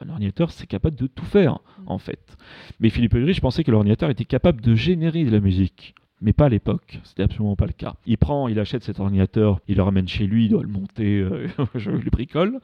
Un 0.00 0.08
ordinateur, 0.10 0.50
c'est 0.50 0.66
capable 0.66 0.96
de 0.96 1.06
tout 1.06 1.24
faire, 1.24 1.58
en 1.86 1.96
fait. 1.98 2.36
Mais 2.80 2.90
Philippe 2.90 3.14
Ulrich 3.14 3.40
pensait 3.40 3.64
que 3.64 3.70
l'ordinateur 3.70 4.10
était 4.10 4.24
capable 4.26 4.60
de 4.60 4.74
générer 4.74 5.24
de 5.24 5.30
la 5.30 5.40
musique 5.40 5.94
mais 6.20 6.32
pas 6.32 6.46
à 6.46 6.48
l'époque. 6.48 7.00
C'était 7.04 7.22
absolument 7.22 7.56
pas 7.56 7.66
le 7.66 7.72
cas. 7.72 7.94
Il 8.06 8.16
prend, 8.16 8.48
il 8.48 8.58
achète 8.58 8.82
cet 8.82 9.00
ordinateur, 9.00 9.60
il 9.68 9.76
le 9.76 9.82
ramène 9.82 10.08
chez 10.08 10.26
lui, 10.26 10.46
il 10.46 10.50
doit 10.50 10.62
le 10.62 10.68
monter, 10.68 11.18
euh, 11.18 11.48
je 11.74 11.90
le 11.90 12.10
bricole, 12.10 12.58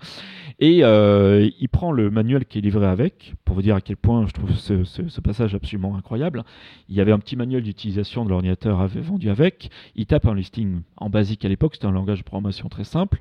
et 0.58 0.84
euh, 0.84 1.50
il 1.60 1.68
prend 1.68 1.92
le 1.92 2.10
manuel 2.10 2.46
qui 2.46 2.58
est 2.58 2.60
livré 2.62 2.86
avec, 2.86 3.34
pour 3.44 3.56
vous 3.56 3.62
dire 3.62 3.76
à 3.76 3.80
quel 3.80 3.96
point 3.96 4.26
je 4.26 4.32
trouve 4.32 4.52
ce, 4.54 5.20
passage 5.20 5.54
absolument 5.54 5.96
incroyable. 5.96 6.44
Il 6.88 6.96
y 6.96 7.00
avait 7.00 7.12
un 7.12 7.18
petit 7.18 7.36
manuel 7.36 7.62
d'utilisation 7.62 8.24
de 8.24 8.30
l'ordinateur 8.30 8.86
vendu 8.86 9.30
avec, 9.30 9.70
il 9.94 10.06
tape 10.06 10.26
un 10.26 10.34
listing 10.34 10.80
en 10.96 11.10
basique 11.10 11.44
à 11.44 11.48
l'époque, 11.48 11.74
c'était 11.74 11.86
un 11.86 11.92
langage 11.92 12.18
de 12.18 12.24
programmation 12.24 12.68
très 12.68 12.84
simple, 12.84 13.20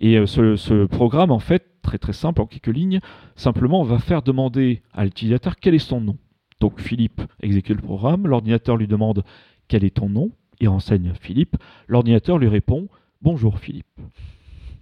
et 0.00 0.16
euh, 0.16 0.26
ce, 0.26 0.86
programme, 0.86 1.30
en 1.30 1.38
fait, 1.38 1.66
très 1.82 1.98
très 1.98 2.12
simple, 2.12 2.40
en 2.40 2.46
quelques 2.46 2.74
lignes, 2.74 3.00
simplement 3.36 3.82
va 3.82 3.98
faire 3.98 4.22
demander 4.22 4.82
à 4.92 5.04
l'utilisateur 5.04 5.56
quel 5.56 5.74
est 5.74 5.78
son 5.78 6.00
nom. 6.00 6.16
Donc 6.60 6.80
Philippe 6.80 7.22
exécute 7.40 7.76
le 7.76 7.82
programme, 7.82 8.26
l'ordinateur 8.26 8.76
lui 8.76 8.88
demande 8.88 9.22
quel 9.68 9.84
est 9.84 9.96
ton 9.96 10.08
nom? 10.08 10.30
Et 10.60 10.66
enseigne 10.66 11.12
Philippe. 11.20 11.56
L'ordinateur 11.86 12.38
lui 12.38 12.48
répond 12.48 12.88
Bonjour 13.22 13.58
Philippe. 13.58 13.86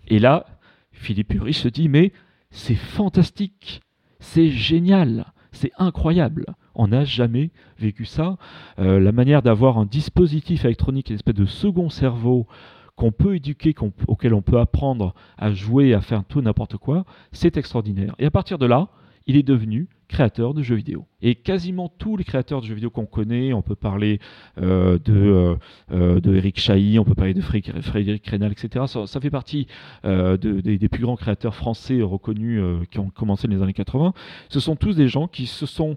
Et 0.09 0.19
là, 0.19 0.47
Philippe 0.93 1.35
Uri 1.35 1.53
se 1.53 1.69
dit 1.69 1.89
Mais 1.89 2.13
c'est 2.51 2.75
fantastique, 2.75 3.83
c'est 4.21 4.49
génial, 4.49 5.33
c'est 5.53 5.73
incroyable. 5.79 6.47
On 6.75 6.89
n'a 6.89 7.05
jamais 7.05 7.51
vécu 7.79 8.05
ça. 8.05 8.37
Euh, 8.79 9.01
la 9.01 9.13
manière 9.13 9.43
d'avoir 9.43 9.79
un 9.79 9.87
dispositif 9.87 10.65
électronique, 10.65 11.11
une 11.11 11.17
espèce 11.17 11.35
de 11.35 11.47
second 11.47 11.91
cerveau 11.91 12.47
qu'on 12.95 13.13
peut 13.13 13.37
éduquer, 13.37 13.75
auquel 14.07 14.33
on 14.33 14.43
peut 14.43 14.59
apprendre 14.59 15.15
à 15.37 15.53
jouer, 15.53 15.93
à 15.93 16.01
faire 16.01 16.25
tout 16.25 16.41
n'importe 16.41 16.79
quoi, 16.79 17.05
c'est 17.33 17.57
extraordinaire. 17.59 18.15
Et 18.19 18.25
à 18.25 18.31
partir 18.31 18.59
de 18.59 18.67
là, 18.67 18.89
il 19.27 19.37
est 19.37 19.43
devenu 19.43 19.89
créateur 20.09 20.55
de 20.55 20.63
jeux 20.63 20.77
vidéo. 20.77 21.07
Et 21.21 21.35
quasiment 21.35 21.89
tous 21.89 22.17
les 22.17 22.25
créateurs 22.25 22.61
de 22.61 22.67
jeux 22.67 22.75
vidéo 22.75 22.91
qu'on 22.91 23.07
connaît, 23.07 23.53
on 23.53 23.63
peut 23.63 23.75
parler 23.75 24.21
euh, 24.61 24.99
de, 25.05 25.15
euh, 25.15 25.57
euh, 25.93 26.21
de 26.21 26.35
Eric 26.35 26.57
on 26.99 27.05
peut 27.05 27.15
parler 27.15 27.35
de 27.35 27.41
Frédéric 27.41 28.27
Rénal, 28.27 28.53
etc. 28.53 28.85
Ça, 28.87 29.21
fait 29.21 29.31
partie 29.31 29.67
des, 30.05 30.89
plus 30.89 31.03
grands 31.03 31.17
créateurs 31.17 31.55
français 31.55 32.03
reconnus 32.03 32.63
qui 32.91 32.99
ont 32.99 33.11
commencé 33.11 33.49
dans 33.49 33.55
les 33.55 33.63
années 33.63 33.73
80. 33.73 34.13
Ce 34.49 34.61
sont 34.61 34.77
tous 34.77 34.95
des 34.95 35.09
gens 35.09 35.27
qui 35.27 35.47
se 35.47 35.67
sont 35.67 35.97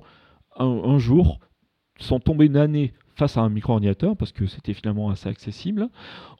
un, 0.58 0.98
jour 0.98 1.40
sont 2.00 2.20
tombés 2.20 2.46
une 2.46 2.58
année 2.58 2.94
face 3.16 3.38
à 3.38 3.42
un 3.42 3.50
micro-ordinateur, 3.50 4.16
parce 4.16 4.32
que 4.32 4.46
c'était 4.46 4.74
finalement 4.74 5.10
assez 5.10 5.28
accessible, 5.28 5.90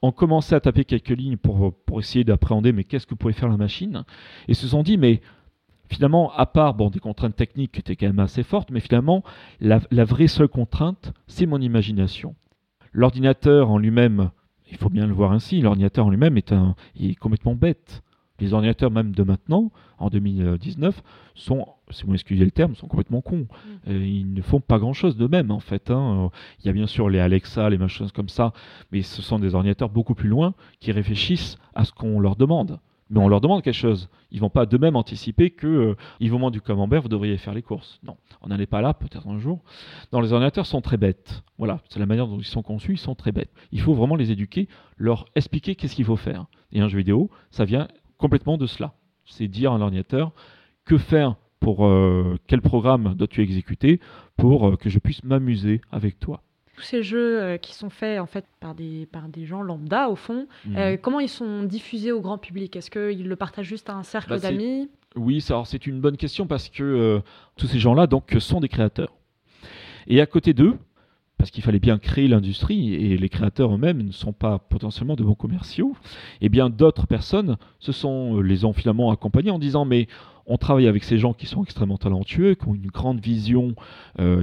ont 0.00 0.12
commencé 0.12 0.54
à 0.54 0.60
taper 0.60 0.84
quelques 0.84 1.10
lignes 1.10 1.36
pour, 1.36 1.74
pour 1.84 2.00
essayer 2.00 2.24
d'appréhender 2.24 2.72
mais 2.72 2.84
qu'est-ce 2.84 3.06
que 3.06 3.14
pouvait 3.14 3.34
faire 3.34 3.50
la 3.50 3.58
machine, 3.58 4.04
et 4.48 4.54
se 4.54 4.66
sont 4.66 4.82
dit 4.82 4.96
mais 4.96 5.20
finalement, 5.90 6.32
à 6.32 6.46
part 6.46 6.74
bon, 6.74 6.88
des 6.88 7.00
contraintes 7.00 7.36
techniques 7.36 7.72
qui 7.72 7.80
étaient 7.80 7.96
quand 7.96 8.06
même 8.06 8.20
assez 8.20 8.42
fortes, 8.42 8.70
mais 8.70 8.80
finalement, 8.80 9.22
la, 9.60 10.04
vraie 10.04 10.28
seule 10.28 10.48
contrainte, 10.48 11.12
c'est 11.26 11.46
mon 11.46 11.60
imagination. 11.60 12.34
L'ordinateur 12.92 13.70
en 13.70 13.78
lui-même, 13.78 14.30
il 14.70 14.76
faut 14.76 14.88
bien 14.88 15.06
le 15.06 15.12
voir 15.12 15.32
ainsi, 15.32 15.60
l'ordinateur 15.60 16.06
en 16.06 16.10
lui-même 16.10 16.36
est, 16.36 16.52
un, 16.52 16.74
est 16.98 17.14
complètement 17.16 17.54
bête. 17.54 18.02
Les 18.38 18.54
ordinateurs 18.54 18.90
même 18.90 19.12
de 19.12 19.22
maintenant, 19.22 19.70
en 19.98 20.08
2019, 20.08 21.02
sont, 21.34 21.66
si 21.90 22.04
vous 22.04 22.12
m'excusez 22.12 22.44
le 22.44 22.50
terme, 22.50 22.74
sont 22.74 22.86
complètement 22.86 23.20
cons. 23.20 23.46
Mm. 23.86 23.90
ils 23.90 24.32
ne 24.32 24.40
font 24.40 24.60
pas 24.60 24.78
grand-chose 24.78 25.16
d'eux-mêmes 25.16 25.50
en 25.50 25.60
fait. 25.60 25.90
Hein. 25.90 26.30
Il 26.60 26.66
y 26.66 26.70
a 26.70 26.72
bien 26.72 26.86
sûr 26.86 27.10
les 27.10 27.18
Alexa, 27.18 27.68
les 27.68 27.76
machines 27.76 28.10
comme 28.12 28.30
ça, 28.30 28.54
mais 28.92 29.02
ce 29.02 29.20
sont 29.20 29.38
des 29.38 29.54
ordinateurs 29.54 29.90
beaucoup 29.90 30.14
plus 30.14 30.28
loin 30.28 30.54
qui 30.78 30.90
réfléchissent 30.90 31.58
à 31.74 31.84
ce 31.84 31.92
qu'on 31.92 32.18
leur 32.18 32.36
demande 32.36 32.80
mais 33.10 33.18
on 33.18 33.28
leur 33.28 33.40
demande 33.40 33.62
quelque 33.62 33.74
chose. 33.74 34.08
Ils 34.30 34.40
vont 34.40 34.50
pas 34.50 34.66
d'eux-mêmes 34.66 34.96
anticiper 34.96 35.50
que 35.50 35.66
euh, 35.66 35.94
vous 36.20 36.50
du 36.50 36.60
camembert, 36.60 37.02
vous 37.02 37.08
devriez 37.08 37.36
faire 37.36 37.52
les 37.52 37.62
courses. 37.62 38.00
Non, 38.04 38.16
on 38.40 38.48
n'en 38.48 38.58
est 38.58 38.66
pas 38.66 38.80
là, 38.80 38.94
peut-être 38.94 39.28
un 39.28 39.38
jour. 39.38 39.60
Dans 40.12 40.20
les 40.20 40.32
ordinateurs 40.32 40.66
sont 40.66 40.80
très 40.80 40.96
bêtes. 40.96 41.42
Voilà, 41.58 41.80
c'est 41.88 41.98
la 41.98 42.06
manière 42.06 42.28
dont 42.28 42.38
ils 42.38 42.44
sont 42.44 42.62
conçus, 42.62 42.92
ils 42.92 42.98
sont 42.98 43.16
très 43.16 43.32
bêtes. 43.32 43.50
Il 43.72 43.80
faut 43.80 43.94
vraiment 43.94 44.16
les 44.16 44.30
éduquer, 44.30 44.68
leur 44.96 45.26
expliquer 45.34 45.74
qu'est-ce 45.74 45.96
qu'il 45.96 46.04
faut 46.04 46.16
faire. 46.16 46.46
Et 46.72 46.80
un 46.80 46.88
jeu 46.88 46.98
vidéo, 46.98 47.30
ça 47.50 47.64
vient 47.64 47.88
complètement 48.16 48.56
de 48.56 48.66
cela. 48.66 48.94
C'est 49.26 49.48
dire 49.48 49.72
à 49.72 49.78
l'ordinateur 49.78 50.32
que 50.84 50.96
faire 50.96 51.36
pour 51.58 51.86
euh, 51.86 52.38
quel 52.46 52.62
programme 52.62 53.14
dois-tu 53.14 53.42
exécuter 53.42 54.00
pour 54.36 54.68
euh, 54.68 54.76
que 54.76 54.88
je 54.88 54.98
puisse 54.98 55.22
m'amuser 55.24 55.80
avec 55.92 56.18
toi? 56.18 56.42
Tous 56.80 56.86
ces 56.86 57.02
jeux 57.02 57.42
euh, 57.42 57.56
qui 57.58 57.74
sont 57.74 57.90
faits 57.90 58.20
en 58.20 58.26
fait 58.26 58.46
par 58.58 58.74
des, 58.74 59.06
par 59.12 59.28
des 59.28 59.44
gens 59.44 59.62
lambda 59.62 60.08
au 60.08 60.16
fond, 60.16 60.46
mhm. 60.64 60.76
euh, 60.76 60.96
comment 60.96 61.20
ils 61.20 61.28
sont 61.28 61.62
diffusés 61.62 62.10
au 62.10 62.20
grand 62.20 62.38
public? 62.38 62.74
Est-ce 62.74 62.90
qu'ils 62.90 63.28
le 63.28 63.36
partagent 63.36 63.66
juste 63.66 63.90
à 63.90 63.94
un 63.94 64.02
cercle 64.02 64.30
bah, 64.30 64.38
d'amis? 64.38 64.88
Oui, 65.14 65.44
c'est 65.64 65.86
une 65.86 66.00
bonne 66.00 66.16
question 66.16 66.46
parce 66.46 66.68
que 66.68 66.82
euh, 66.82 67.20
tous 67.56 67.66
ces 67.66 67.78
gens-là 67.78 68.06
donc 68.06 68.34
sont 68.38 68.60
des 68.60 68.68
créateurs. 68.68 69.12
Et 70.06 70.20
à 70.22 70.26
côté 70.26 70.54
d'eux, 70.54 70.78
parce 71.36 71.50
qu'il 71.50 71.62
fallait 71.62 71.80
bien 71.80 71.98
créer 71.98 72.28
l'industrie 72.28 72.94
et 72.94 73.18
les 73.18 73.28
créateurs 73.28 73.74
eux-mêmes 73.74 74.02
ne 74.02 74.12
sont 74.12 74.32
pas 74.32 74.58
potentiellement 74.58 75.16
de 75.16 75.22
bons 75.22 75.34
commerciaux, 75.34 75.94
et 76.40 76.46
eh 76.46 76.48
bien 76.48 76.70
d'autres 76.70 77.06
personnes 77.06 77.56
se 77.78 77.92
sont 77.92 78.40
les 78.40 78.64
ont 78.64 78.72
finalement 78.72 79.10
accompagnés 79.10 79.50
en 79.50 79.58
disant 79.58 79.84
mais 79.84 80.06
on 80.46 80.56
travaille 80.56 80.86
avec 80.86 81.04
ces 81.04 81.18
gens 81.18 81.32
qui 81.32 81.46
sont 81.46 81.62
extrêmement 81.62 81.98
talentueux, 81.98 82.54
qui 82.54 82.68
ont 82.68 82.74
une 82.74 82.88
grande 82.88 83.20
vision, 83.20 83.74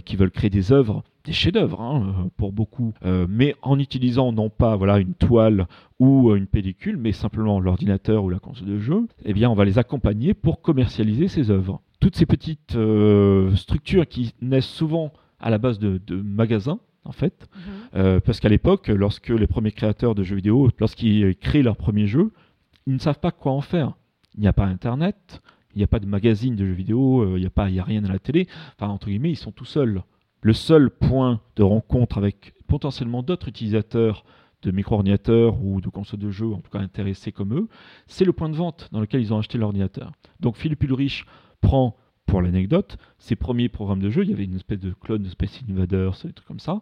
qui 0.06 0.16
veulent 0.16 0.32
créer 0.32 0.50
des 0.50 0.72
œuvres 0.72 1.04
des 1.28 1.34
chefs-d'œuvre 1.34 1.82
hein, 1.82 2.30
pour 2.38 2.54
beaucoup, 2.54 2.94
euh, 3.06 3.28
mais 3.30 3.54
en 3.62 3.78
utilisant 3.80 4.32
non 4.32 4.50
pas 4.50 4.78
voilà 4.78 4.98
une 4.98 5.14
toile 5.14 5.68
ou 6.00 6.32
euh, 6.32 6.36
une 6.36 6.48
pellicule, 6.48 6.96
mais 6.96 7.12
simplement 7.12 7.60
l'ordinateur 7.60 8.24
ou 8.24 8.30
la 8.30 8.40
console 8.40 8.70
de 8.70 8.80
jeu, 8.80 9.08
eh 9.26 9.34
bien 9.34 9.50
on 9.50 9.54
va 9.54 9.66
les 9.66 9.78
accompagner 9.78 10.34
pour 10.34 10.62
commercialiser 10.62 11.28
ces 11.28 11.52
œuvres. 11.52 11.82
Toutes 12.00 12.16
ces 12.16 12.26
petites 12.26 12.76
euh, 12.76 13.54
structures 13.56 14.08
qui 14.08 14.34
naissent 14.42 14.66
souvent 14.66 15.12
à 15.40 15.50
la 15.50 15.58
base 15.58 15.80
de, 15.80 16.00
magasins, 16.16 16.80
en 17.04 17.12
fait, 17.12 17.48
mhm. 17.94 18.20
parce 18.22 18.40
qu'à 18.40 18.50
l'époque, 18.50 18.88
lorsque 18.88 19.30
les 19.30 19.46
premiers 19.46 19.72
créateurs 19.72 20.16
de 20.16 20.24
jeux 20.24 20.36
vidéo, 20.36 20.70
lorsqu'ils 20.80 21.36
créent 21.36 21.62
leur 21.62 21.78
premier 21.78 22.08
jeu, 22.08 22.32
ils 22.88 22.94
ne 22.94 23.00
savent 23.00 23.20
pas 23.20 23.32
quoi 23.32 23.52
en 23.52 23.62
faire. 23.62 23.94
Il 24.36 24.42
n'y 24.42 24.48
a 24.48 24.54
pas 24.54 24.66
Internet, 24.66 25.42
il 25.76 25.78
n'y 25.78 25.84
a 25.84 25.88
pas 25.88 26.00
de 26.00 26.08
magazine 26.08 26.56
de 26.56 26.66
jeux 26.66 26.74
vidéo, 26.74 27.38
il 27.38 27.42
n'y 27.42 27.46
a, 27.46 27.52
pas, 27.52 27.70
il 27.70 27.76
y 27.76 27.80
a 27.80 27.84
rien 27.84 28.04
à 28.04 28.12
la 28.12 28.18
télé. 28.18 28.48
Enfin, 28.80 28.92
entre 28.92 29.08
guillemets, 29.08 29.32
ils 29.32 29.38
sont 29.38 29.52
tout 29.52 29.66
seuls. 29.66 30.02
Le 30.42 30.54
seul 30.54 30.90
point 30.90 31.42
de 31.56 31.64
rencontre 31.64 32.18
avec 32.18 32.54
potentiellement 32.68 33.24
d'autres 33.24 33.48
utilisateurs 33.48 34.24
de 34.62 34.72
micro-ordinateurs 34.72 35.62
ou 35.64 35.82
de 35.82 35.90
consoles 35.90 36.20
de 36.20 36.30
jeux, 36.30 36.52
en 36.52 36.60
tout 36.60 36.72
cas 36.72 36.80
intéressés 36.80 37.32
comme 37.32 37.54
eux, 37.54 37.68
c'est 38.08 38.26
le 38.26 38.34
point 38.34 38.50
de 38.50 38.56
vente 38.56 38.90
dans 38.92 39.00
lequel 39.00 39.22
ils 39.22 39.34
ont 39.34 39.40
acheté 39.40 39.58
l'ordinateur. 39.58 40.12
Donc 40.40 40.58
Philippe 40.58 40.84
Ulrich 40.84 41.26
prend, 41.62 41.96
pour 42.26 42.42
l'anecdote, 42.42 42.98
ses 43.20 43.36
premiers 43.36 43.70
programmes 43.70 44.02
de 44.02 44.10
jeu, 44.10 44.24
il 44.24 44.30
y 44.30 44.34
avait 44.34 44.44
une 44.44 44.56
espèce 44.56 44.80
de 44.80 44.92
clone 44.92 45.24
de 45.24 45.30
Space 45.30 45.62
Invaders, 45.70 46.18
des 46.24 46.34
trucs 46.34 46.48
comme 46.48 46.60
ça, 46.60 46.82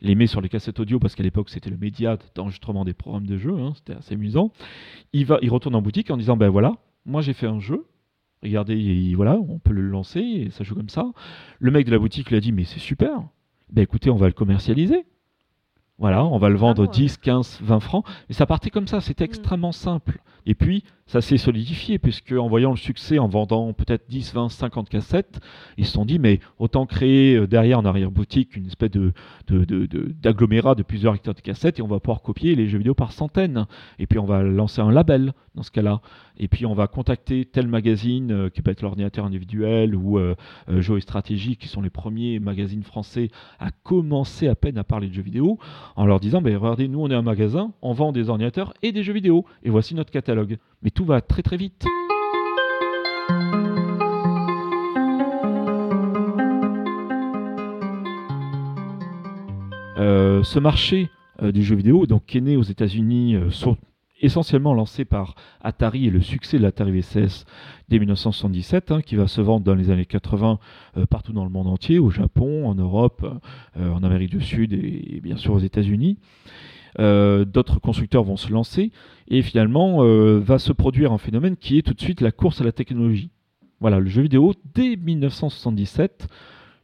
les 0.00 0.14
met 0.14 0.26
sur 0.26 0.40
les 0.40 0.48
cassettes 0.48 0.80
audio 0.80 0.98
parce 0.98 1.14
qu'à 1.14 1.22
l'époque 1.22 1.50
c'était 1.50 1.70
le 1.70 1.76
média 1.76 2.16
d'enregistrement 2.34 2.84
des 2.84 2.94
programmes 2.94 3.26
de 3.26 3.36
jeu, 3.36 3.58
hein, 3.58 3.72
c'était 3.76 3.94
assez 3.94 4.14
amusant. 4.14 4.52
Il, 5.12 5.26
va, 5.26 5.38
il 5.42 5.50
retourne 5.50 5.74
en 5.74 5.82
boutique 5.82 6.10
en 6.10 6.16
disant 6.16 6.36
ben 6.36 6.48
voilà, 6.48 6.76
moi 7.04 7.20
j'ai 7.20 7.34
fait 7.34 7.46
un 7.46 7.60
jeu, 7.60 7.86
Regardez, 8.42 9.12
voilà, 9.14 9.36
on 9.36 9.58
peut 9.58 9.72
le 9.72 9.82
lancer 9.82 10.20
et 10.20 10.50
ça 10.50 10.64
joue 10.64 10.74
comme 10.74 10.88
ça. 10.88 11.04
Le 11.58 11.70
mec 11.70 11.86
de 11.86 11.90
la 11.90 11.98
boutique 11.98 12.30
lui 12.30 12.36
a 12.36 12.40
dit 12.40 12.52
mais 12.52 12.64
c'est 12.64 12.78
super. 12.78 13.22
Ben 13.70 13.82
écoutez, 13.82 14.10
on 14.10 14.16
va 14.16 14.26
le 14.26 14.32
commercialiser. 14.32 15.04
Voilà, 15.98 16.24
on 16.24 16.38
va 16.38 16.48
le 16.48 16.56
vendre 16.56 16.88
10, 16.88 17.18
15, 17.18 17.60
20 17.60 17.80
francs. 17.80 18.06
Et 18.30 18.32
ça 18.32 18.46
partait 18.46 18.70
comme 18.70 18.86
ça, 18.86 19.02
c'était 19.02 19.24
mm. 19.24 19.26
extrêmement 19.26 19.72
simple. 19.72 20.22
Et 20.46 20.54
puis, 20.54 20.82
ça 21.10 21.20
s'est 21.20 21.38
solidifié, 21.38 21.98
puisque 21.98 22.30
en 22.30 22.46
voyant 22.46 22.70
le 22.70 22.76
succès, 22.76 23.18
en 23.18 23.26
vendant 23.26 23.72
peut-être 23.72 24.08
10, 24.08 24.32
20, 24.32 24.48
50 24.48 24.88
cassettes, 24.88 25.40
ils 25.76 25.84
se 25.84 25.94
sont 25.94 26.04
dit, 26.04 26.20
mais 26.20 26.38
autant 26.60 26.86
créer 26.86 27.34
euh, 27.34 27.48
derrière 27.48 27.80
en 27.80 27.84
arrière-boutique 27.84 28.54
une 28.54 28.68
espèce 28.68 28.92
de, 28.92 29.12
d'agglomérat 29.48 30.76
de, 30.76 30.84
plusieurs 30.84 31.16
hectares 31.16 31.34
de 31.34 31.40
cassettes, 31.40 31.80
et 31.80 31.82
on 31.82 31.88
va 31.88 31.98
pouvoir 31.98 32.22
copier 32.22 32.54
les 32.54 32.68
jeux 32.68 32.78
vidéo 32.78 32.94
par 32.94 33.10
centaines. 33.10 33.66
Et 33.98 34.06
puis, 34.06 34.20
on 34.20 34.24
va 34.24 34.44
lancer 34.44 34.82
un 34.82 34.92
label 34.92 35.32
dans 35.56 35.64
ce 35.64 35.72
cas-là. 35.72 36.00
Et 36.38 36.46
puis, 36.46 36.64
on 36.64 36.74
va 36.74 36.86
contacter 36.86 37.44
tel 37.44 37.66
magazine, 37.66 38.30
euh, 38.30 38.48
qui 38.48 38.62
peut 38.62 38.70
être 38.70 38.82
l'ordinateur 38.82 39.24
individuel, 39.24 39.96
ou 39.96 40.16
euh, 40.16 40.36
Jeux 40.68 40.98
et 40.98 41.00
Stratégie, 41.00 41.56
qui 41.56 41.66
sont 41.66 41.82
les 41.82 41.90
premiers 41.90 42.38
magazines 42.38 42.84
français 42.84 43.30
à 43.58 43.72
commencer 43.82 44.46
à 44.46 44.54
peine 44.54 44.78
à 44.78 44.84
parler 44.84 45.08
de 45.08 45.14
jeux 45.14 45.22
vidéo, 45.22 45.58
en 45.96 46.06
leur 46.06 46.20
disant, 46.20 46.38
regardez, 46.38 46.86
nous, 46.86 47.00
on 47.00 47.10
est 47.10 47.14
un 47.14 47.22
magasin, 47.22 47.72
on 47.82 47.94
vend 47.94 48.12
des 48.12 48.28
ordinateurs 48.28 48.74
et 48.82 48.92
des 48.92 49.02
jeux 49.02 49.12
vidéo, 49.12 49.44
et 49.64 49.70
voici 49.70 49.96
notre 49.96 50.12
catalogue. 50.12 50.58
Tout 51.00 51.06
va 51.06 51.22
très 51.22 51.42
très 51.42 51.56
vite. 51.56 51.86
Euh, 59.96 60.42
ce 60.42 60.58
marché 60.58 61.08
euh, 61.42 61.52
du 61.52 61.62
jeu 61.62 61.74
vidéo, 61.74 62.04
donc, 62.04 62.26
qui 62.26 62.36
est 62.36 62.42
né 62.42 62.58
aux 62.58 62.62
États-Unis, 62.62 63.34
euh, 63.36 63.48
essentiellement 64.20 64.74
lancé 64.74 65.06
par 65.06 65.36
Atari 65.62 66.06
et 66.06 66.10
le 66.10 66.20
succès 66.20 66.58
de 66.58 66.64
l'Atari 66.64 66.92
VCS 66.92 67.46
dès 67.88 67.98
1977, 67.98 68.92
hein, 68.92 69.00
qui 69.00 69.16
va 69.16 69.26
se 69.26 69.40
vendre 69.40 69.64
dans 69.64 69.74
les 69.74 69.88
années 69.88 70.04
80 70.04 70.58
partout 71.08 71.32
dans 71.32 71.44
le 71.44 71.50
monde 71.50 71.68
entier, 71.68 71.98
au 71.98 72.10
Japon, 72.10 72.68
en 72.68 72.74
Europe, 72.74 73.26
en 73.78 74.02
Amérique 74.02 74.32
du 74.32 74.42
Sud 74.42 74.74
et 74.74 75.20
bien 75.22 75.38
sûr 75.38 75.54
aux 75.54 75.60
États-Unis. 75.60 76.18
Euh, 76.98 77.44
d'autres 77.44 77.78
constructeurs 77.78 78.24
vont 78.24 78.36
se 78.36 78.52
lancer, 78.52 78.90
et 79.28 79.42
finalement 79.42 80.04
euh, 80.04 80.40
va 80.40 80.58
se 80.58 80.72
produire 80.72 81.12
un 81.12 81.18
phénomène 81.18 81.56
qui 81.56 81.78
est 81.78 81.82
tout 81.82 81.94
de 81.94 82.00
suite 82.00 82.20
la 82.20 82.32
course 82.32 82.60
à 82.60 82.64
la 82.64 82.72
technologie. 82.72 83.30
Voilà, 83.80 83.98
le 83.98 84.08
jeu 84.08 84.22
vidéo, 84.22 84.54
dès 84.74 84.96
1977, 84.96 86.28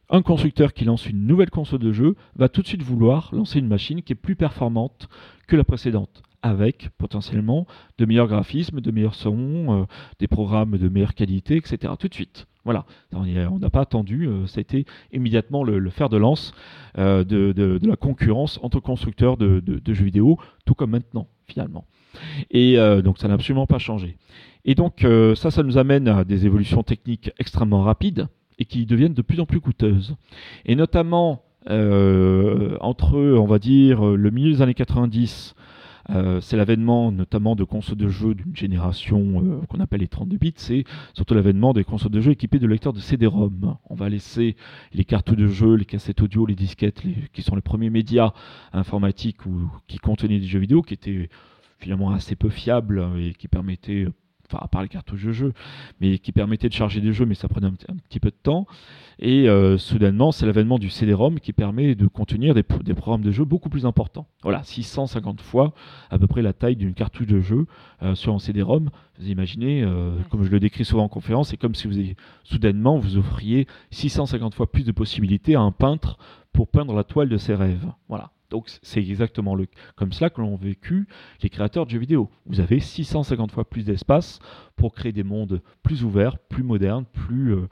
un 0.09 0.21
constructeur 0.21 0.73
qui 0.73 0.85
lance 0.85 1.05
une 1.05 1.27
nouvelle 1.27 1.49
console 1.49 1.79
de 1.79 1.91
jeu 1.91 2.15
va 2.35 2.49
tout 2.49 2.61
de 2.61 2.67
suite 2.67 2.81
vouloir 2.81 3.29
lancer 3.33 3.59
une 3.59 3.67
machine 3.67 4.01
qui 4.01 4.13
est 4.13 4.15
plus 4.15 4.35
performante 4.35 5.09
que 5.47 5.55
la 5.55 5.63
précédente, 5.63 6.23
avec 6.41 6.89
potentiellement 6.97 7.67
de 7.97 8.05
meilleurs 8.05 8.27
graphismes, 8.27 8.79
de 8.79 8.91
meilleurs 8.91 9.15
sons, 9.15 9.81
euh, 9.81 9.85
des 10.19 10.27
programmes 10.27 10.77
de 10.77 10.89
meilleure 10.89 11.13
qualité, 11.13 11.57
etc. 11.57 11.93
Tout 11.99 12.07
de 12.07 12.13
suite. 12.13 12.47
Voilà, 12.67 12.83
on 13.13 13.59
n'a 13.59 13.69
pas 13.69 13.79
attendu, 13.79 14.27
euh, 14.27 14.45
ça 14.45 14.57
a 14.57 14.61
été 14.61 14.85
immédiatement 15.13 15.63
le, 15.63 15.89
fer 15.89 16.09
de 16.09 16.17
lance 16.17 16.53
euh, 16.97 17.23
de, 17.23 17.79
la 17.81 17.95
concurrence 17.95 18.59
entre 18.61 18.81
constructeurs 18.81 19.37
de, 19.37 19.63
jeux 19.87 20.03
vidéo, 20.03 20.37
tout 20.65 20.73
comme 20.73 20.89
maintenant, 20.89 21.29
finalement. 21.47 21.85
Et 22.51 22.75
donc 23.05 23.19
ça 23.19 23.29
n'a 23.29 23.35
absolument 23.35 23.67
pas 23.67 23.77
changé. 23.77 24.17
Et 24.65 24.75
donc 24.75 25.05
ça, 25.35 25.49
ça 25.49 25.63
nous 25.63 25.77
amène 25.77 26.09
à 26.09 26.25
des 26.25 26.45
évolutions 26.45 26.83
techniques 26.83 27.31
extrêmement 27.39 27.83
rapides 27.83 28.27
et 28.59 28.65
qui 28.65 28.85
deviennent 28.85 29.13
de 29.13 29.21
plus 29.21 29.39
en 29.39 29.45
plus 29.45 29.61
coûteuses. 29.61 30.17
Et 30.65 30.75
notamment 30.75 31.43
euh, 31.69 32.75
entre, 32.81 33.17
on 33.17 33.45
va 33.45 33.59
dire, 33.59 34.03
le 34.03 34.29
milieu 34.29 34.51
des 34.51 34.61
années 34.61 34.73
90, 34.73 35.55
euh, 36.09 36.39
c'est 36.41 36.57
l'avènement 36.57 37.11
notamment 37.11 37.55
de 37.55 37.63
consoles 37.63 37.97
de 37.97 38.07
jeux 38.07 38.33
d'une 38.33 38.55
génération 38.55 39.43
euh, 39.43 39.65
qu'on 39.67 39.79
appelle 39.79 39.99
les 39.99 40.07
32 40.07 40.37
bits, 40.37 40.53
c'est 40.55 40.85
surtout 41.13 41.33
l'avènement 41.33 41.73
des 41.73 41.83
consoles 41.83 42.11
de 42.11 42.21
jeux 42.21 42.31
équipées 42.31 42.59
de 42.59 42.67
lecteurs 42.67 42.93
de 42.93 42.99
CD-ROM. 42.99 43.77
On 43.89 43.95
va 43.95 44.09
laisser 44.09 44.55
les 44.93 45.03
cartes 45.03 45.33
de 45.33 45.47
jeu, 45.47 45.75
les 45.75 45.85
cassettes 45.85 46.21
audio, 46.21 46.45
les 46.45 46.55
disquettes, 46.55 47.03
qui 47.33 47.41
sont 47.41 47.55
les 47.55 47.61
premiers 47.61 47.89
médias 47.89 48.31
informatiques 48.73 49.45
ou, 49.45 49.69
qui 49.87 49.97
contenaient 49.97 50.39
des 50.39 50.47
jeux 50.47 50.59
vidéo, 50.59 50.81
qui 50.81 50.93
étaient 50.93 51.29
finalement 51.79 52.11
assez 52.11 52.35
peu 52.35 52.49
fiables 52.49 53.05
et 53.19 53.33
qui 53.33 53.47
permettaient 53.47 54.07
enfin 54.49 54.63
à 54.63 54.67
part 54.67 54.81
les 54.81 54.87
cartouches 54.87 55.25
de 55.25 55.31
jeu, 55.31 55.53
mais 55.99 56.19
qui 56.19 56.31
permettait 56.31 56.69
de 56.69 56.73
charger 56.73 57.01
des 57.01 57.13
jeux, 57.13 57.25
mais 57.25 57.35
ça 57.35 57.47
prenait 57.47 57.67
un, 57.67 57.95
petit 58.09 58.19
peu 58.19 58.29
de 58.29 58.35
temps. 58.41 58.67
Et 59.19 59.49
euh, 59.49 59.77
soudainement, 59.77 60.31
c'est 60.31 60.45
l'avènement 60.45 60.77
du 60.77 60.89
CD-ROM 60.89 61.39
qui 61.39 61.51
permet 61.51 61.95
de 61.95 62.07
contenir 62.07 62.53
des, 62.53 62.63
programmes 62.63 63.23
de 63.23 63.31
jeu 63.31 63.45
beaucoup 63.45 63.69
plus 63.69 63.85
importants. 63.85 64.27
Voilà, 64.43 64.63
650 64.63 65.41
fois 65.41 65.73
à 66.11 66.19
peu 66.19 66.27
près 66.27 66.41
la 66.41 66.53
taille 66.53 66.75
d'une 66.75 66.93
cartouche 66.93 67.27
de 67.27 67.39
jeu 67.39 67.65
euh, 68.03 68.13
sur 68.15 68.33
un 68.33 68.39
CD-ROM. 68.39 68.89
Vous 69.19 69.29
imaginez, 69.29 69.83
euh, 69.83 70.11
comme 70.29 70.43
je 70.43 70.51
le 70.51 70.59
décris 70.59 70.85
souvent 70.85 71.05
en 71.05 71.09
conférence, 71.09 71.49
c'est 71.49 71.57
comme 71.57 71.73
si 71.73 71.87
vous 71.87 72.13
soudainement 72.43 72.99
vous 72.99 73.17
offriez 73.17 73.67
650 73.91 74.53
fois 74.53 74.71
plus 74.71 74.85
de 74.85 74.91
possibilités 74.91 75.55
à 75.55 75.61
un 75.61 75.71
peintre 75.71 76.17
pour 76.53 76.67
peindre 76.67 76.93
la 76.93 77.03
toile 77.03 77.29
de 77.29 77.37
ses 77.37 77.55
rêves. 77.55 77.87
Voilà. 78.07 78.31
Donc 78.49 78.69
c'est 78.81 78.99
exactement 79.01 79.57
comme 79.95 80.13
cela 80.13 80.29
que 80.29 80.41
l'ont 80.41 80.55
vécu 80.55 81.07
les 81.41 81.49
créateurs 81.49 81.85
de 81.85 81.91
jeux 81.91 81.99
vidéo. 81.99 82.29
Vous 82.45 82.59
avez 82.59 82.79
650 82.79 83.51
fois 83.51 83.69
plus 83.69 83.83
d'espace 83.83 84.39
pour 84.75 84.93
créer 84.93 85.11
des 85.11 85.23
mondes 85.23 85.61
plus 85.83 86.03
ouverts, 86.03 86.37
plus 86.37 86.63
modernes, 86.63 87.05
plus, 87.05 87.53
euh, 87.53 87.67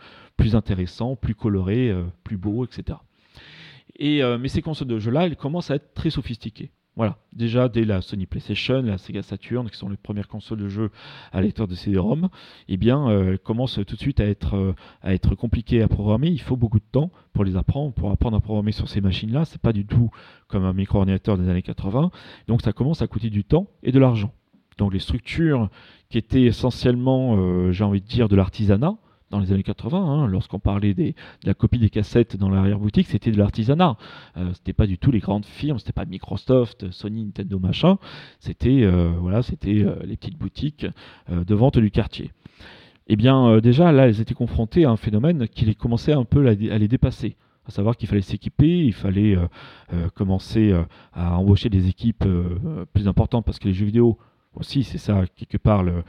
intéressants, 0.54 1.16
plus 1.16 1.36
colorés, 1.36 1.90
euh, 1.90 2.04
plus 2.24 2.38
beaux, 2.38 2.66
etc. 2.66 3.00
Et, 3.98 4.22
euh, 4.22 4.38
mais 4.38 4.48
ces 4.48 4.62
consoles 4.62 4.88
de 4.88 5.00
jeux-là, 5.00 5.26
elles 5.26 5.38
commencent 5.38 5.72
à 5.72 5.76
être 5.76 5.94
très 5.94 6.10
sophistiquées. 6.10 6.72
Voilà, 6.96 7.18
déjà 7.34 7.68
dès 7.68 7.84
la 7.84 8.02
Sony 8.02 8.26
PlayStation, 8.26 8.82
la 8.82 8.98
Sega 8.98 9.22
Saturn, 9.22 9.70
qui 9.70 9.76
sont 9.76 9.90
les 9.90 9.98
premières 9.98 10.30
consoles 10.30 10.60
de 10.60 10.70
jeux 10.70 10.92
à 11.34 11.42
lecteur 11.42 11.68
de 11.68 11.76
CD-ROM, 11.76 12.30
eh 12.70 12.78
bien, 12.78 13.10
euh, 13.10 13.32
elles 13.32 13.40
commencent 13.40 13.82
tout 13.86 13.96
de 13.96 14.00
suite 14.00 14.22
à 14.22 14.26
être, 14.26 14.56
euh, 14.56 14.74
à 15.02 15.14
être 15.14 15.36
compliquées 15.36 15.82
à 15.82 15.90
programmer. 15.90 16.30
Il 16.30 16.40
faut 16.40 16.56
beaucoup 16.56 16.80
de 16.80 16.86
temps 16.90 17.12
pour 17.34 17.44
les 17.44 17.58
apprendre, 17.58 17.94
pour 17.94 18.12
apprendre 18.12 18.38
à 18.38 18.40
programmer 18.40 18.72
sur 18.72 18.88
ces 18.88 19.02
machines-là. 19.02 19.44
C'est 19.44 19.62
pas 19.62 19.74
du 19.74 19.86
tout 19.86 20.10
comme 20.48 20.64
un 20.64 20.72
micro-ordinateur 20.72 21.38
des 21.38 21.50
années 21.50 21.62
80. 21.62 22.12
Donc 22.48 22.62
ça 22.62 22.72
commence 22.72 23.02
à 23.02 23.08
coûter 23.08 23.30
du 23.30 23.44
temps 23.44 23.68
et 23.84 23.92
de 23.92 24.00
l'argent. 24.00 24.32
Donc 24.78 24.94
les 24.94 25.00
structures 25.00 25.70
qui 26.10 26.18
étaient 26.18 26.44
essentiellement, 26.44 27.36
euh, 27.38 27.74
j'ai 27.74 27.84
envie 27.84 28.02
de 28.02 28.08
dire, 28.08 28.30
de 28.30 28.38
l'artisanat, 28.38 28.96
dans 29.36 29.42
les 29.42 29.52
années 29.52 29.64
80, 29.64 29.98
hein, 29.98 30.28
lorsqu'on 30.28 30.60
parlait 30.60 30.94
de 30.94 31.14
la 31.44 31.54
copie 31.54 31.78
des 31.78 31.90
cassettes 31.90 32.38
dans 32.38 32.50
l'arrière-boutique, 32.50 33.08
c'était 33.08 33.32
de 33.32 33.38
l'artisanat. 33.38 33.98
Euh, 34.38 34.52
c'était 34.54 34.74
pas 34.74 34.88
du 34.88 34.98
tout 34.98 35.12
les 35.12 35.20
grandes 35.20 35.46
firmes, 35.46 35.78
c'était 35.78 35.92
pas 35.92 36.06
Microsoft, 36.06 36.90
Sony, 36.92 37.26
Nintendo, 37.26 37.60
machin. 37.60 37.98
C'était 38.40 38.84
euh, 38.84 39.12
voilà, 39.20 39.42
c'était 39.42 39.84
euh, 39.84 39.96
les 40.06 40.16
petites 40.16 40.38
boutiques 40.38 40.86
de 41.30 41.56
vente 41.56 41.78
du 41.78 41.92
quartier. 41.92 42.32
Eh 43.08 43.16
bien, 43.16 43.60
déjà 43.60 43.92
là, 43.92 44.08
elles 44.08 44.22
étaient 44.22 44.34
confrontées 44.34 44.86
à 44.86 44.90
un 44.90 44.98
phénomène 44.98 45.48
qui 45.48 45.66
les 45.66 45.76
commençait 45.76 46.14
un 46.14 46.24
peu 46.24 46.48
à 46.48 46.54
les 46.54 46.88
dépasser 46.88 47.36
à 47.68 47.72
savoir 47.72 47.98
qu'il 47.98 48.08
fallait 48.08 48.22
s'équiper, 48.22 48.86
il 48.86 48.94
fallait 48.94 49.36
commencer 50.14 50.72
à 51.14 51.40
embaucher 51.40 51.70
des 51.70 51.88
équipes 51.88 52.24
plus 52.94 53.08
importantes 53.08 53.44
parce 53.44 53.58
que 53.58 53.68
les 53.68 53.74
jeux 53.74 53.88
vidéo 53.88 54.20
aussi, 54.56 54.84
c'est 54.84 54.98
ça 54.98 55.24
quelque 55.36 55.58
part 55.58 55.84
le, 55.84 56.04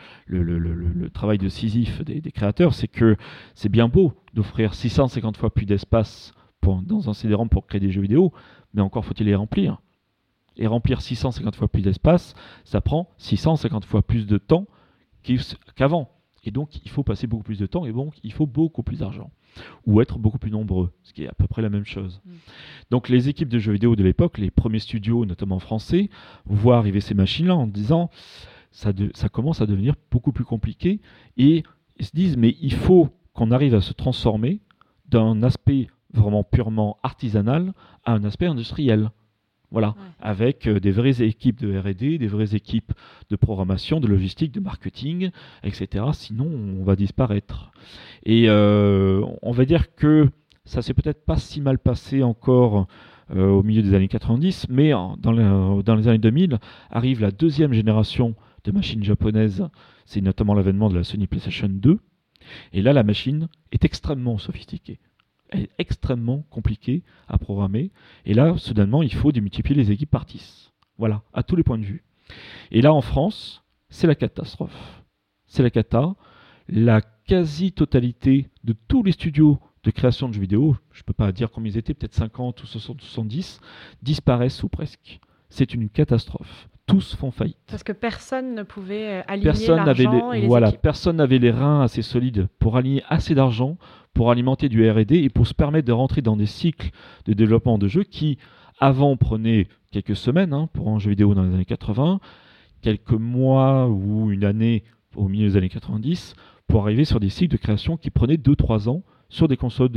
travail 1.11 1.39
de 1.39 1.49
Sisyphe 1.49 2.03
des, 2.03 2.33
créateurs, 2.33 2.75
c'est 2.75 2.89
que 2.89 3.17
c'est 3.55 3.69
bien 3.69 3.89
beau 3.89 4.13
d'offrir 4.35 4.75
650 4.75 5.37
fois 5.37 5.53
plus 5.53 5.67
d'espace 5.67 6.33
dans 6.83 7.09
un 7.09 7.15
CD-ROM 7.15 7.49
pour 7.49 7.67
créer 7.67 7.81
des 7.81 7.91
jeux 7.91 8.01
vidéo, 8.01 8.33
mais 8.75 8.83
encore 8.83 9.05
faut-il 9.05 9.27
les 9.27 9.35
remplir. 9.35 9.81
Et 10.57 10.67
remplir 10.67 11.01
650 11.01 11.55
fois 11.55 11.69
plus 11.69 11.83
d'espace, 11.83 12.35
ça 12.65 12.81
prend 12.81 13.11
650 13.19 13.85
fois 13.85 14.03
plus 14.03 14.27
de 14.27 14.39
temps 14.39 14.67
qu'avant. 15.75 16.11
Et 16.45 16.51
donc, 16.51 16.77
il 16.85 16.91
faut 16.91 17.03
passer 17.03 17.27
beaucoup 17.27 17.43
plus 17.43 17.59
de 17.59 17.67
temps 17.67 17.87
et 17.87 17.93
donc, 17.93 18.15
il 18.23 18.33
faut 18.33 18.47
beaucoup 18.47 18.83
plus 18.83 19.01
d'argent 19.01 19.31
ou 19.87 20.01
être 20.01 20.19
beaucoup 20.19 20.39
plus 20.39 20.51
nombreux, 20.51 20.93
ce 21.03 21.13
qui 21.13 21.25
est 21.25 21.29
à 21.29 21.33
peu 21.33 21.47
près 21.47 21.63
la 21.63 21.71
même 21.71 21.85
chose. 21.85 22.21
Mm. 22.25 22.31
Donc 22.91 23.09
les 23.09 23.29
équipes 23.29 23.49
de 23.49 23.59
jeux 23.59 23.73
vidéo 23.73 23.97
de 23.97 24.03
l'époque, 24.03 24.39
les 24.39 24.51
premiers 24.51 24.79
studios, 24.79 25.25
notamment 25.25 25.59
français, 25.59 26.11
voient 26.45 26.79
arriver 26.79 27.01
ces 27.01 27.15
machines-là 27.15 27.55
en 27.55 27.67
disant 27.67 28.11
ça, 28.71 28.93
ça 29.15 29.29
commence 29.29 29.61
à 29.61 29.67
devenir 29.67 29.95
beaucoup 30.11 30.33
plus 30.33 30.45
compliqué 30.45 31.01
et 31.37 31.63
ils 31.99 32.07
se 32.07 32.15
disent 32.15 32.37
mais 32.37 32.57
il 32.61 32.75
faut 32.75 33.09
qu'on 33.33 33.51
arrive 33.51 33.75
à 33.75 33.81
se 33.81 33.93
transformer 33.93 34.61
d'un 35.09 35.43
aspect 35.43 35.89
vraiment 36.13 36.45
purement 36.45 36.99
artisanal 37.03 37.73
à 38.05 38.13
un 38.13 38.25
aspect 38.25 38.47
industriel. 38.47 39.11
Voilà, 39.73 39.97
avec 40.21 40.69
euh, 40.69 40.79
des 40.79 40.93
vraies 40.93 41.23
équipes 41.23 41.61
de 41.61 41.77
RD, 41.77 42.19
des 42.19 42.29
vraies 42.29 42.55
équipes 42.55 42.93
de 43.31 43.37
programmation, 43.37 43.99
de 43.99 44.07
logistique, 44.07 44.53
de 44.53 44.61
marketing, 44.61 45.31
etc. 45.65 46.05
Sinon, 46.13 46.47
on 46.47 46.85
va 46.85 46.95
disparaître. 46.95 47.73
Et 48.25 48.49
euh, 48.49 49.25
on 49.43 49.51
va 49.51 49.65
dire 49.65 49.95
que 49.95 50.29
ça 50.65 50.83
s'est 50.83 50.95
peut-être 50.95 51.25
pas 51.25 51.37
si 51.37 51.61
mal 51.61 51.81
passé 51.81 52.23
encore 52.23 52.87
euh, 53.35 53.49
au 53.49 53.65
milieu 53.65 53.83
des 53.83 53.95
années 53.95 54.09
90, 54.09 54.69
mais 54.69 54.93
dans, 55.19 55.33
les 55.33 56.09
années 56.09 56.19
2000 56.19 56.59
arrive 56.91 57.21
la 57.21 57.33
deuxième 57.33 57.73
génération 57.73 58.37
de 58.65 58.71
machines 58.71 59.03
japonaises. 59.03 59.69
C'est 60.05 60.21
notamment 60.21 60.55
l'avènement 60.55 60.89
de 60.89 60.95
la 60.95 61.03
Sony 61.03 61.27
PlayStation 61.27 61.69
2. 61.69 61.99
Et 62.73 62.83
là, 62.83 62.93
la 62.93 63.03
machine 63.03 63.49
est 63.73 63.85
extrêmement 63.85 64.39
sophistiquée 64.39 65.01
extrêmement 65.79 66.45
compliqué 66.51 67.03
à 67.29 67.39
programmer. 67.39 67.91
Et 68.25 68.35
là, 68.35 68.57
soudainement, 68.59 69.03
il 69.03 69.15
faut 69.15 69.33
démultiplier 69.33 69.81
les 69.81 69.91
équipes 69.91 70.11
par 70.11 70.25
10. 70.25 70.73
Voilà, 70.99 71.23
à 71.33 71.43
tous 71.43 71.57
les 71.57 71.63
points 71.63 71.79
de 71.79 71.85
vue. 71.85 72.05
Et 72.71 72.83
là, 72.83 72.93
en 72.93 73.01
France, 73.01 73.65
c'est 73.89 74.07
la 74.07 74.15
catastrophe. 74.15 75.03
C'est 75.47 75.63
la 75.63 75.71
cata. 75.71 76.15
La 76.69 77.01
quasi-totalité 77.01 78.49
de 78.65 78.75
tous 78.89 79.03
les 79.03 79.13
studios 79.13 79.59
de 79.85 79.91
création 79.93 80.29
de 80.29 80.35
jeux 80.35 80.41
vidéo, 80.41 80.77
je 80.93 81.01
ne 81.01 81.05
peux 81.05 81.13
pas 81.13 81.31
dire 81.31 81.51
combien 81.53 81.71
ils 81.71 81.79
étaient, 81.79 81.95
peut-être 81.95 82.15
50 82.15 82.63
ou 82.63 82.67
60 82.67 83.01
ou 83.01 83.05
70, 83.05 83.61
disparaissent 84.03 84.65
ou 84.65 84.69
presque. 84.69 85.21
C'est 85.49 85.75
une 85.75 85.89
catastrophe. 85.89 86.69
Tous 86.87 87.17
font 87.17 87.31
faillite. 87.31 87.59
Parce 87.69 87.83
que 87.83 87.93
personne 87.93 88.55
ne 88.55 88.63
pouvait 88.63 89.19
euh, 89.19 89.23
aligner 89.27 89.45
personne 89.45 89.77
l'argent 89.77 90.33
et 90.33 90.43
les 90.43 90.47
voilà, 90.47 90.71
Personne 90.71 91.17
n'avait 91.17 91.39
les 91.39 91.51
reins 91.51 91.83
assez 91.83 92.03
solides 92.03 92.49
pour 92.59 92.77
aligner 92.77 93.03
assez 93.09 93.35
d'argent 93.35 93.77
pour 94.17 94.31
alimenter 94.31 94.71
du 94.71 94.89
RD 94.91 95.13
et 95.13 95.29
pour 95.29 95.47
se 95.47 95.53
permettre 95.53 95.87
de 95.87 95.93
rentrer 95.93 96.23
dans 96.23 96.37
des 96.37 96.47
cycles 96.47 96.89
de 97.27 97.35
développement 97.35 97.77
de 97.77 97.87
jeux 97.87 98.03
qui, 98.03 98.39
avant, 98.81 99.15
prenaient 99.19 99.69
quelques 99.93 100.17
semaines 100.17 100.55
hein, 100.55 100.71
pour 100.73 100.89
un 100.89 100.99
jeu 100.99 101.11
vidéo 101.11 101.35
dans 101.35 101.43
les 101.43 101.53
années 101.53 101.67
80, 101.67 102.21
quelques 102.81 103.13
mois 103.13 103.89
ou 103.89 104.31
une 104.31 104.45
année 104.45 104.85
au 105.17 105.29
milieu 105.29 105.51
des 105.51 105.59
années 105.59 105.69
90, 105.69 106.35
pour 106.67 106.83
arriver 106.83 107.05
sur 107.05 107.21
des 107.21 107.29
cycles 107.29 107.53
de 107.53 107.59
création 107.59 107.99
qui 107.99 108.09
prenaient 108.09 108.37
2-3 108.37 108.89
ans 108.89 109.03
sur 109.29 109.49
des 109.49 109.59
consoles 109.59 109.91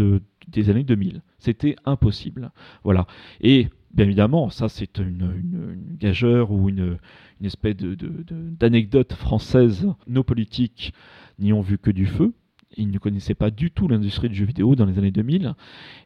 des 0.50 0.70
années 0.70 0.84
2000. 0.84 1.22
C'était 1.38 1.78
impossible. 1.86 2.52
Voilà. 2.84 3.08
Et 3.40 3.70
bien 3.94 4.06
évidemment, 4.06 4.50
ça 4.50 4.70
c'est 4.70 4.98
une, 4.98 5.78
gageure 5.98 6.52
ou 6.52 6.70
une, 6.70 6.98
espèce 7.44 7.76
d'anecdote 7.78 9.14
française. 9.14 9.88
Nos 10.08 10.24
politiques 10.24 10.94
n'y 11.40 11.54
ont 11.54 11.62
vu 11.62 11.78
que 11.78 11.92
du 11.92 12.06
feu 12.06 12.34
il 12.78 12.92
ne 12.92 12.98
connaissait 12.98 13.36
pas 13.36 13.52
du 13.52 13.72
tout 13.72 13.88
l'industrie 13.88 14.30
du 14.30 14.36
jeu 14.36 14.46
vidéo 14.46 14.76
dans 14.76 14.86
les 14.86 14.98
années 14.98 15.12
2000. 15.12 15.54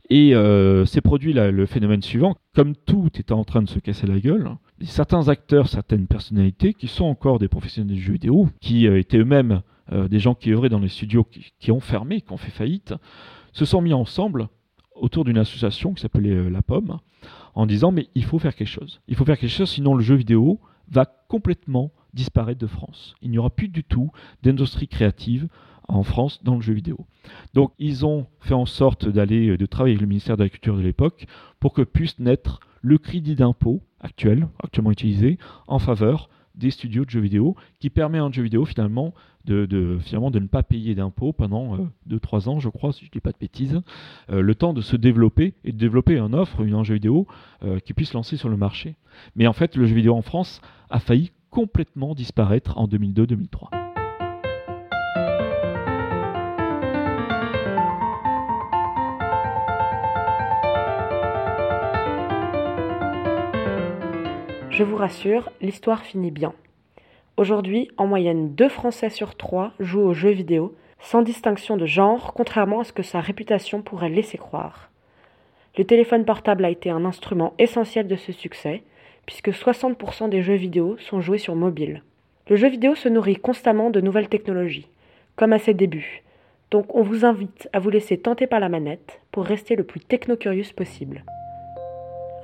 Et 0.09 0.35
euh, 0.35 0.85
s'est 0.85 1.01
produit 1.01 1.33
le 1.33 1.65
phénomène 1.65 2.01
suivant. 2.01 2.35
Comme 2.55 2.75
tout 2.75 3.09
était 3.15 3.33
en 3.33 3.43
train 3.43 3.61
de 3.61 3.69
se 3.69 3.79
casser 3.79 4.07
la 4.07 4.19
gueule, 4.19 4.49
certains 4.81 5.27
acteurs, 5.29 5.67
certaines 5.67 6.07
personnalités 6.07 6.73
qui 6.73 6.87
sont 6.87 7.05
encore 7.05 7.39
des 7.39 7.47
professionnels 7.47 7.95
du 7.95 8.01
jeu 8.01 8.13
vidéo, 8.13 8.49
qui 8.61 8.87
euh, 8.87 8.99
étaient 8.99 9.17
eux-mêmes 9.17 9.61
euh, 9.91 10.07
des 10.07 10.19
gens 10.19 10.35
qui 10.35 10.51
œuvraient 10.51 10.69
dans 10.69 10.79
les 10.79 10.89
studios 10.89 11.25
qui, 11.59 11.71
ont 11.71 11.79
fermé, 11.79 12.21
qui 12.21 12.31
ont 12.31 12.37
fait 12.37 12.51
faillite, 12.51 12.93
se 13.51 13.65
sont 13.65 13.81
mis 13.81 13.93
ensemble 13.93 14.47
autour 14.95 15.25
d'une 15.25 15.37
association 15.37 15.93
qui 15.93 16.01
s'appelait 16.01 16.49
La 16.49 16.61
Pomme, 16.61 16.99
en 17.53 17.65
disant 17.65 17.91
mais 17.91 18.09
il 18.15 18.25
faut 18.25 18.39
faire 18.39 18.55
quelque 18.55 18.67
chose. 18.67 19.01
Il 19.07 19.15
faut 19.15 19.25
faire 19.25 19.37
quelque 19.37 19.51
chose, 19.51 19.69
sinon 19.69 19.95
le 19.95 20.03
jeu 20.03 20.15
vidéo 20.15 20.59
va 20.89 21.05
complètement 21.05 21.91
disparaître 22.13 22.59
de 22.59 22.67
France. 22.67 23.15
Il 23.21 23.31
n'y 23.31 23.37
aura 23.37 23.49
plus 23.49 23.69
du 23.69 23.83
tout 23.83 24.11
d'industrie 24.43 24.87
créative 24.87 25.47
en 25.87 26.03
France 26.03 26.43
dans 26.43 26.55
le 26.55 26.61
jeu 26.61 26.73
vidéo. 26.73 27.05
Donc 27.53 27.73
ils 27.79 28.05
ont 28.05 28.27
fait 28.39 28.53
en 28.53 28.65
sorte 28.65 29.07
d'aller 29.07 29.57
de 29.57 29.65
travailler 29.65 29.93
avec 29.93 30.01
le 30.01 30.07
ministère 30.07 30.37
de 30.37 30.43
la 30.43 30.49
Culture 30.49 30.77
de 30.77 30.81
l'époque 30.81 31.25
pour 31.59 31.73
que 31.73 31.81
puisse 31.81 32.19
naître 32.19 32.59
le 32.81 32.97
crédit 32.97 33.35
d'impôt 33.35 33.81
actuel, 33.99 34.47
actuellement 34.63 34.91
utilisé, 34.91 35.37
en 35.67 35.79
faveur 35.79 36.29
des 36.55 36.71
studios 36.71 37.05
de 37.05 37.09
jeux 37.09 37.19
vidéo, 37.19 37.55
qui 37.79 37.89
permet 37.89 38.17
à 38.17 38.23
un 38.23 38.31
jeu 38.31 38.43
vidéo 38.43 38.65
finalement 38.65 39.13
de, 39.45 39.97
finalement, 40.01 40.31
de 40.31 40.39
ne 40.39 40.47
pas 40.47 40.63
payer 40.63 40.95
d'impôts 40.95 41.33
pendant 41.33 41.77
2-3 42.09 42.49
ans, 42.49 42.59
je 42.59 42.69
crois, 42.69 42.93
si 42.93 43.01
je 43.01 43.09
ne 43.09 43.11
dis 43.11 43.19
pas 43.19 43.31
de 43.31 43.37
bêtises, 43.39 43.81
le 44.29 44.55
temps 44.55 44.73
de 44.73 44.81
se 44.81 44.95
développer 44.95 45.53
et 45.65 45.71
de 45.71 45.77
développer 45.77 46.17
une 46.17 46.33
offre, 46.33 46.61
un 46.61 46.83
jeu 46.83 46.93
vidéo 46.93 47.27
qui 47.83 47.93
puisse 47.93 48.13
lancer 48.13 48.37
sur 48.37 48.49
le 48.49 48.57
marché. 48.57 48.95
Mais 49.35 49.47
en 49.47 49.53
fait, 49.53 49.75
le 49.75 49.85
jeu 49.85 49.95
vidéo 49.95 50.15
en 50.15 50.21
France 50.21 50.61
a 50.89 50.99
failli 50.99 51.31
complètement 51.49 52.15
disparaître 52.15 52.77
en 52.77 52.87
2002-2003. 52.87 53.82
Je 64.73 64.83
vous 64.83 64.95
rassure, 64.95 65.51
l'histoire 65.61 66.03
finit 66.03 66.31
bien. 66.31 66.51
Aujourd'hui, 67.37 67.89
en 67.97 68.07
moyenne, 68.07 68.55
2 68.55 68.69
Français 68.69 69.11
sur 69.11 69.35
3 69.35 69.73
jouent 69.79 70.01
aux 70.01 70.13
jeux 70.13 70.31
vidéo, 70.31 70.75
sans 70.99 71.21
distinction 71.21 71.77
de 71.77 71.85
genre, 71.85 72.33
contrairement 72.33 72.79
à 72.79 72.83
ce 72.83 72.91
que 72.91 73.03
sa 73.03 73.19
réputation 73.19 73.83
pourrait 73.83 74.09
laisser 74.09 74.39
croire. 74.39 74.89
Le 75.77 75.83
téléphone 75.83 76.25
portable 76.25 76.65
a 76.65 76.71
été 76.71 76.89
un 76.89 77.05
instrument 77.05 77.53
essentiel 77.59 78.07
de 78.07 78.15
ce 78.15 78.31
succès, 78.31 78.81
puisque 79.27 79.49
60% 79.49 80.29
des 80.29 80.41
jeux 80.41 80.55
vidéo 80.55 80.97
sont 80.97 81.21
joués 81.21 81.37
sur 81.37 81.55
mobile. 81.55 82.01
Le 82.49 82.55
jeu 82.55 82.67
vidéo 82.67 82.95
se 82.95 83.09
nourrit 83.09 83.37
constamment 83.37 83.91
de 83.91 84.01
nouvelles 84.01 84.29
technologies, 84.29 84.87
comme 85.35 85.53
à 85.53 85.59
ses 85.59 85.75
débuts, 85.75 86.23
donc 86.73 86.95
on 86.95 87.03
vous 87.03 87.23
invite 87.23 87.69
à 87.71 87.77
vous 87.77 87.91
laisser 87.91 88.17
tenter 88.17 88.47
par 88.47 88.59
la 88.59 88.67
manette 88.67 89.21
pour 89.31 89.45
rester 89.45 89.75
le 89.75 89.83
plus 89.83 89.99
technocurious 89.99 90.73
possible. 90.75 91.23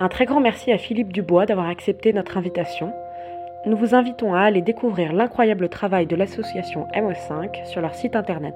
Un 0.01 0.07
très 0.07 0.25
grand 0.25 0.39
merci 0.39 0.71
à 0.71 0.77
Philippe 0.77 1.11
Dubois 1.11 1.45
d'avoir 1.45 1.67
accepté 1.67 2.13
notre 2.13 2.37
invitation. 2.37 2.93
Nous 3.65 3.75
vous 3.75 3.95
invitons 3.95 4.33
à 4.33 4.39
aller 4.39 4.61
découvrir 4.61 5.11
l'incroyable 5.11 5.67
travail 5.67 6.07
de 6.07 6.15
l'association 6.15 6.87
MO5 6.95 7.65
sur 7.65 7.81
leur 7.81 7.93
site 7.93 8.15
internet. 8.15 8.55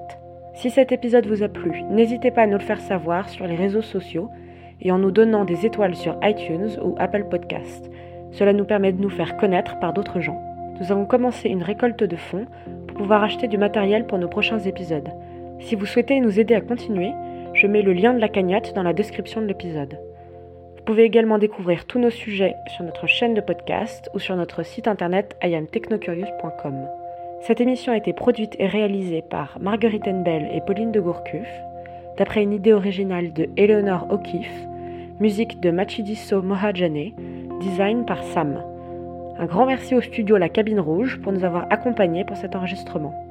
Si 0.54 0.70
cet 0.70 0.90
épisode 0.90 1.26
vous 1.26 1.42
a 1.42 1.48
plu, 1.48 1.82
n'hésitez 1.90 2.30
pas 2.30 2.42
à 2.42 2.46
nous 2.46 2.56
le 2.56 2.64
faire 2.64 2.80
savoir 2.80 3.28
sur 3.28 3.46
les 3.46 3.56
réseaux 3.56 3.82
sociaux 3.82 4.30
et 4.80 4.90
en 4.90 4.96
nous 4.96 5.10
donnant 5.10 5.44
des 5.44 5.66
étoiles 5.66 5.96
sur 5.96 6.16
iTunes 6.22 6.78
ou 6.82 6.94
Apple 6.98 7.24
Podcast. 7.24 7.90
Cela 8.32 8.54
nous 8.54 8.64
permet 8.64 8.92
de 8.92 9.02
nous 9.02 9.10
faire 9.10 9.36
connaître 9.36 9.78
par 9.80 9.92
d'autres 9.92 10.20
gens. 10.20 10.40
Nous 10.80 10.92
avons 10.92 11.04
commencé 11.04 11.50
une 11.50 11.62
récolte 11.62 12.04
de 12.04 12.16
fonds 12.16 12.46
pour 12.88 12.96
pouvoir 12.96 13.22
acheter 13.22 13.48
du 13.48 13.58
matériel 13.58 14.06
pour 14.06 14.16
nos 14.16 14.28
prochains 14.28 14.60
épisodes. 14.60 15.10
Si 15.60 15.74
vous 15.74 15.84
souhaitez 15.84 16.20
nous 16.20 16.40
aider 16.40 16.54
à 16.54 16.62
continuer, 16.62 17.12
je 17.52 17.66
mets 17.66 17.82
le 17.82 17.92
lien 17.92 18.14
de 18.14 18.20
la 18.20 18.30
cagnotte 18.30 18.72
dans 18.72 18.82
la 18.82 18.94
description 18.94 19.42
de 19.42 19.46
l'épisode. 19.46 19.98
Vous 20.84 20.92
pouvez 20.92 21.04
également 21.04 21.38
découvrir 21.38 21.86
tous 21.86 21.98
nos 21.98 22.10
sujets 22.10 22.56
sur 22.66 22.84
notre 22.84 23.06
chaîne 23.06 23.32
de 23.32 23.40
podcast 23.40 24.10
ou 24.12 24.18
sur 24.18 24.36
notre 24.36 24.62
site 24.62 24.86
internet 24.86 25.34
iamtechnocurious.com. 25.42 26.74
Cette 27.40 27.62
émission 27.62 27.94
a 27.94 27.96
été 27.96 28.12
produite 28.12 28.54
et 28.58 28.66
réalisée 28.66 29.22
par 29.22 29.56
Marguerite 29.60 30.06
Enbel 30.06 30.46
et 30.52 30.60
Pauline 30.60 30.92
de 30.92 31.00
Gourcuff, 31.00 31.48
d'après 32.18 32.42
une 32.42 32.52
idée 32.52 32.74
originale 32.74 33.32
de 33.32 33.48
Eleanor 33.56 34.06
O'Keeffe, 34.10 34.66
musique 35.20 35.58
de 35.58 35.70
Machidiso 35.70 36.42
Mohajane, 36.42 37.12
design 37.62 38.04
par 38.04 38.22
Sam. 38.22 38.62
Un 39.38 39.46
grand 39.46 39.64
merci 39.64 39.94
au 39.94 40.02
studio 40.02 40.36
La 40.36 40.50
Cabine 40.50 40.80
Rouge 40.80 41.18
pour 41.22 41.32
nous 41.32 41.44
avoir 41.44 41.66
accompagnés 41.70 42.26
pour 42.26 42.36
cet 42.36 42.54
enregistrement. 42.54 43.23